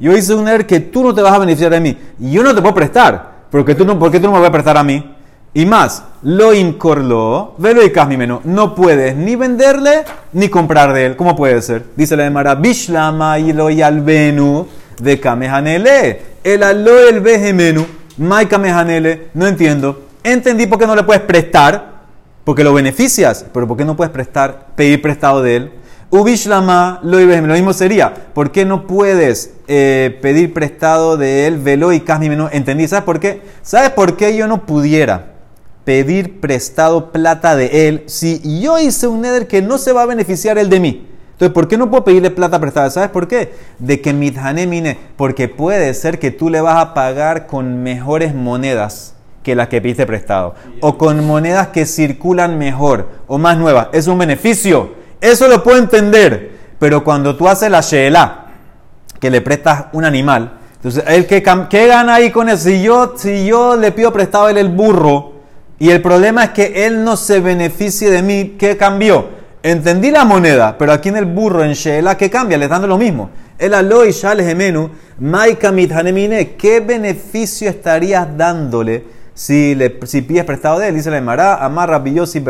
Yo 0.00 0.16
hice 0.16 0.34
un 0.34 0.48
error 0.48 0.66
que 0.66 0.80
tú 0.80 1.04
no 1.04 1.14
te 1.14 1.22
vas 1.22 1.32
a 1.32 1.38
beneficiar 1.38 1.70
de 1.70 1.80
mí. 1.80 1.96
Y 2.18 2.32
yo 2.32 2.42
no 2.42 2.52
te 2.52 2.60
puedo 2.60 2.74
prestar. 2.74 3.38
Porque 3.50 3.76
tú 3.76 3.84
no, 3.84 3.96
¿Por 3.98 4.10
qué 4.10 4.18
tú 4.18 4.26
no 4.26 4.32
me 4.32 4.40
vas 4.40 4.48
a 4.48 4.52
prestar 4.52 4.76
a 4.76 4.82
mí? 4.82 5.14
Y 5.54 5.64
más, 5.64 6.02
lo 6.22 6.52
incorló, 6.52 7.54
velo 7.56 7.82
y 7.84 7.92
mi 8.08 8.16
menú. 8.16 8.40
No 8.42 8.74
puedes 8.74 9.14
ni 9.14 9.36
venderle 9.36 10.04
ni 10.32 10.48
comprar 10.48 10.92
de 10.92 11.06
él. 11.06 11.16
¿Cómo 11.16 11.36
puede 11.36 11.62
ser? 11.62 11.84
Dice 11.94 12.16
la 12.16 12.28
Mara, 12.30 12.56
Bishlama 12.56 13.38
y 13.38 13.52
lo 13.52 13.68
de 13.68 15.20
Kamehanele. 15.20 16.22
El 16.42 16.64
alo 16.64 17.08
el 17.08 17.20
vejemenu. 17.20 17.86
Mai 18.18 18.46
Kamehanele. 18.46 19.28
No 19.34 19.46
entiendo. 19.46 20.02
Entendí 20.24 20.66
por 20.66 20.80
qué 20.80 20.86
no 20.86 20.96
le 20.96 21.04
puedes 21.04 21.22
prestar 21.22 21.97
porque 22.48 22.64
lo 22.64 22.72
beneficias, 22.72 23.44
pero 23.52 23.68
¿por 23.68 23.76
qué 23.76 23.84
no 23.84 23.94
puedes 23.94 24.10
prestar, 24.10 24.68
pedir 24.74 25.02
prestado 25.02 25.42
de 25.42 25.56
él? 25.56 25.72
Ubishlama 26.08 26.98
lo 27.02 27.18
mismo 27.18 27.74
sería, 27.74 28.14
¿por 28.32 28.52
qué 28.52 28.64
no 28.64 28.86
puedes 28.86 29.52
eh, 29.66 30.18
pedir 30.22 30.54
prestado 30.54 31.18
de 31.18 31.46
él, 31.46 31.58
velo 31.58 31.92
y 31.92 32.00
casmi 32.00 32.30
menú? 32.30 32.48
¿Entendí? 32.50 32.88
¿Sabes 32.88 33.04
por 33.04 33.20
qué? 33.20 33.42
¿Sabes 33.60 33.90
por 33.90 34.16
qué 34.16 34.34
yo 34.34 34.46
no 34.46 34.64
pudiera 34.64 35.34
pedir 35.84 36.40
prestado 36.40 37.12
plata 37.12 37.54
de 37.54 37.86
él 37.86 38.04
si 38.06 38.62
yo 38.62 38.78
hice 38.78 39.08
un 39.08 39.20
neder 39.20 39.46
que 39.46 39.60
no 39.60 39.76
se 39.76 39.92
va 39.92 40.04
a 40.04 40.06
beneficiar 40.06 40.56
él 40.56 40.70
de 40.70 40.80
mí? 40.80 41.06
Entonces, 41.32 41.52
¿por 41.52 41.68
qué 41.68 41.76
no 41.76 41.90
puedo 41.90 42.04
pedirle 42.04 42.30
plata 42.30 42.58
prestada? 42.58 42.88
¿Sabes 42.88 43.10
por 43.10 43.28
qué? 43.28 43.52
De 43.78 44.00
que 44.00 44.14
mine, 44.14 44.98
porque 45.18 45.48
puede 45.48 45.92
ser 45.92 46.18
que 46.18 46.30
tú 46.30 46.48
le 46.48 46.62
vas 46.62 46.82
a 46.82 46.94
pagar 46.94 47.46
con 47.46 47.82
mejores 47.82 48.34
monedas 48.34 49.17
que 49.48 49.54
las 49.54 49.68
que 49.68 49.80
piste 49.80 50.04
prestado. 50.04 50.54
O 50.82 50.98
con 50.98 51.26
monedas 51.26 51.68
que 51.68 51.86
circulan 51.86 52.58
mejor 52.58 53.08
o 53.26 53.38
más 53.38 53.56
nuevas. 53.56 53.88
Es 53.92 54.06
un 54.06 54.18
beneficio. 54.18 54.92
Eso 55.22 55.48
lo 55.48 55.62
puedo 55.62 55.78
entender. 55.78 56.50
Pero 56.78 57.02
cuando 57.02 57.34
tú 57.34 57.48
haces 57.48 57.70
la 57.70 57.80
shela, 57.80 58.44
que 59.18 59.30
le 59.30 59.40
prestas 59.40 59.86
un 59.94 60.04
animal, 60.04 60.58
entonces, 60.74 61.02
¿el 61.06 61.26
que, 61.26 61.42
¿qué 61.70 61.86
gana 61.86 62.16
ahí 62.16 62.30
con 62.30 62.50
eso? 62.50 62.64
Si 62.64 62.82
yo, 62.82 63.14
si 63.16 63.46
yo 63.46 63.74
le 63.74 63.90
pido 63.90 64.12
prestado 64.12 64.46
a 64.46 64.50
él 64.50 64.58
el 64.58 64.68
burro 64.68 65.32
y 65.78 65.88
el 65.88 66.02
problema 66.02 66.44
es 66.44 66.50
que 66.50 66.86
él 66.86 67.02
no 67.02 67.16
se 67.16 67.40
beneficie 67.40 68.10
de 68.10 68.22
mí, 68.22 68.56
¿qué 68.58 68.76
cambió? 68.76 69.30
Entendí 69.62 70.10
la 70.10 70.26
moneda, 70.26 70.76
pero 70.78 70.92
aquí 70.92 71.08
en 71.08 71.16
el 71.16 71.24
burro, 71.24 71.64
en 71.64 71.72
Sheela, 71.72 72.18
¿qué 72.18 72.28
cambia? 72.28 72.58
Le 72.58 72.68
dando 72.68 72.86
lo 72.86 72.98
mismo. 72.98 73.30
El 73.58 73.72
aloy 73.72 74.12
shal 74.12 74.42
gemenu, 74.42 74.90
maika 75.18 75.72
mithanemine, 75.72 76.50
¿qué 76.50 76.80
beneficio 76.80 77.68
estarías 77.70 78.28
dándole? 78.36 79.17
Si, 79.38 79.76
le, 79.76 80.00
si 80.02 80.22
pides 80.22 80.44
prestado 80.44 80.80
de 80.80 80.88
él, 80.88 80.96
dice 80.96 81.12
la 81.12 81.18
Emara, 81.18 81.64
Amar 81.64 81.88
Rabbi 81.88 82.12
Yossi 82.12 82.42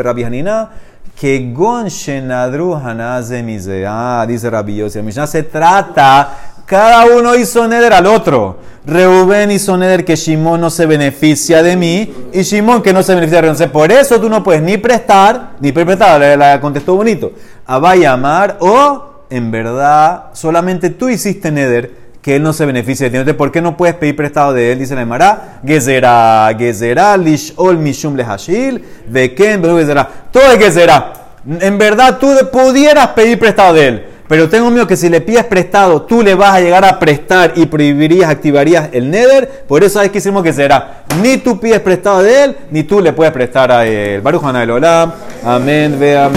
que 1.15 1.51
gon 1.53 1.85
shenadru 1.85 2.73
Ah, 2.73 4.25
dice 4.27 4.49
Rabbi 4.49 4.77
Yossi. 4.77 4.99
Mishnah 5.03 5.27
se 5.27 5.43
trata 5.43 6.55
Cada 6.65 7.05
uno 7.05 7.35
hizo 7.35 7.67
neder 7.67 7.93
al 7.93 8.07
otro. 8.07 8.57
Reuben 8.87 9.51
hizo 9.51 9.77
neder 9.77 10.03
que 10.03 10.15
Shimón 10.15 10.61
no 10.61 10.71
se 10.71 10.87
beneficia 10.87 11.61
de 11.61 11.75
mí 11.75 12.11
y 12.33 12.41
Shimón 12.41 12.81
que 12.81 12.91
no 12.91 13.03
se 13.03 13.13
beneficia 13.13 13.39
de 13.43 13.49
Reuben. 13.49 13.69
Por 13.69 13.91
eso 13.91 14.19
tú 14.19 14.27
no 14.27 14.43
puedes 14.43 14.63
ni 14.63 14.77
prestar, 14.77 15.51
ni 15.59 15.71
prestar, 15.71 16.19
la 16.39 16.59
contestó 16.59 16.95
bonito. 16.95 17.33
A 17.67 17.95
llamar 17.95 18.57
o 18.61 19.25
en 19.29 19.51
verdad 19.51 20.23
solamente 20.33 20.89
tú 20.89 21.07
hiciste 21.07 21.51
neder 21.51 22.08
que 22.29 22.35
él 22.35 22.43
no 22.43 22.53
se 22.53 22.63
beneficia 22.63 23.05
de 23.05 23.09
ti. 23.09 23.17
Entonces, 23.17 23.35
¿por 23.35 23.51
qué 23.51 23.59
no 23.59 23.75
puedes 23.75 23.95
pedir 23.95 24.15
prestado 24.15 24.53
de 24.53 24.71
él? 24.71 24.77
Dice 24.77 24.93
la 24.93 25.01
Emara, 25.01 25.59
Gezerá, 25.65 26.55
Gezerá, 26.55 27.17
Lishol 27.17 27.79
Mishum 27.79 28.15
Lehashil, 28.15 28.85
Beken, 29.07 29.63
Gezerá. 29.63 30.07
Todo 30.29 30.43
es 30.51 30.59
Gezerá. 30.59 31.13
En 31.59 31.79
verdad 31.79 32.19
tú 32.19 32.31
pudieras 32.51 33.07
pedir 33.07 33.39
prestado 33.39 33.73
de 33.73 33.87
él. 33.87 34.05
Pero 34.27 34.47
tengo 34.47 34.69
miedo 34.69 34.85
que 34.85 34.95
si 34.95 35.09
le 35.09 35.21
pides 35.21 35.43
prestado, 35.45 36.03
tú 36.03 36.21
le 36.21 36.35
vas 36.35 36.53
a 36.53 36.61
llegar 36.61 36.85
a 36.85 36.99
prestar 36.99 37.53
y 37.55 37.65
prohibirías, 37.65 38.29
activarías 38.29 38.89
el 38.91 39.09
nether. 39.09 39.63
Por 39.67 39.83
eso 39.83 39.95
sabes 39.95 40.11
que 40.11 40.19
hicimos 40.19 40.43
que 40.43 40.53
será. 40.53 41.05
Ni 41.23 41.37
tú 41.37 41.59
pides 41.59 41.79
prestado 41.79 42.21
de 42.21 42.43
él, 42.43 42.55
ni 42.69 42.83
tú 42.83 43.01
le 43.01 43.11
puedes 43.11 43.33
prestar 43.33 43.71
a 43.71 43.87
él. 43.87 44.21
Baruch 44.21 44.43
Olam. 44.43 45.13
Amén. 45.43 45.97
Ve 45.99 46.15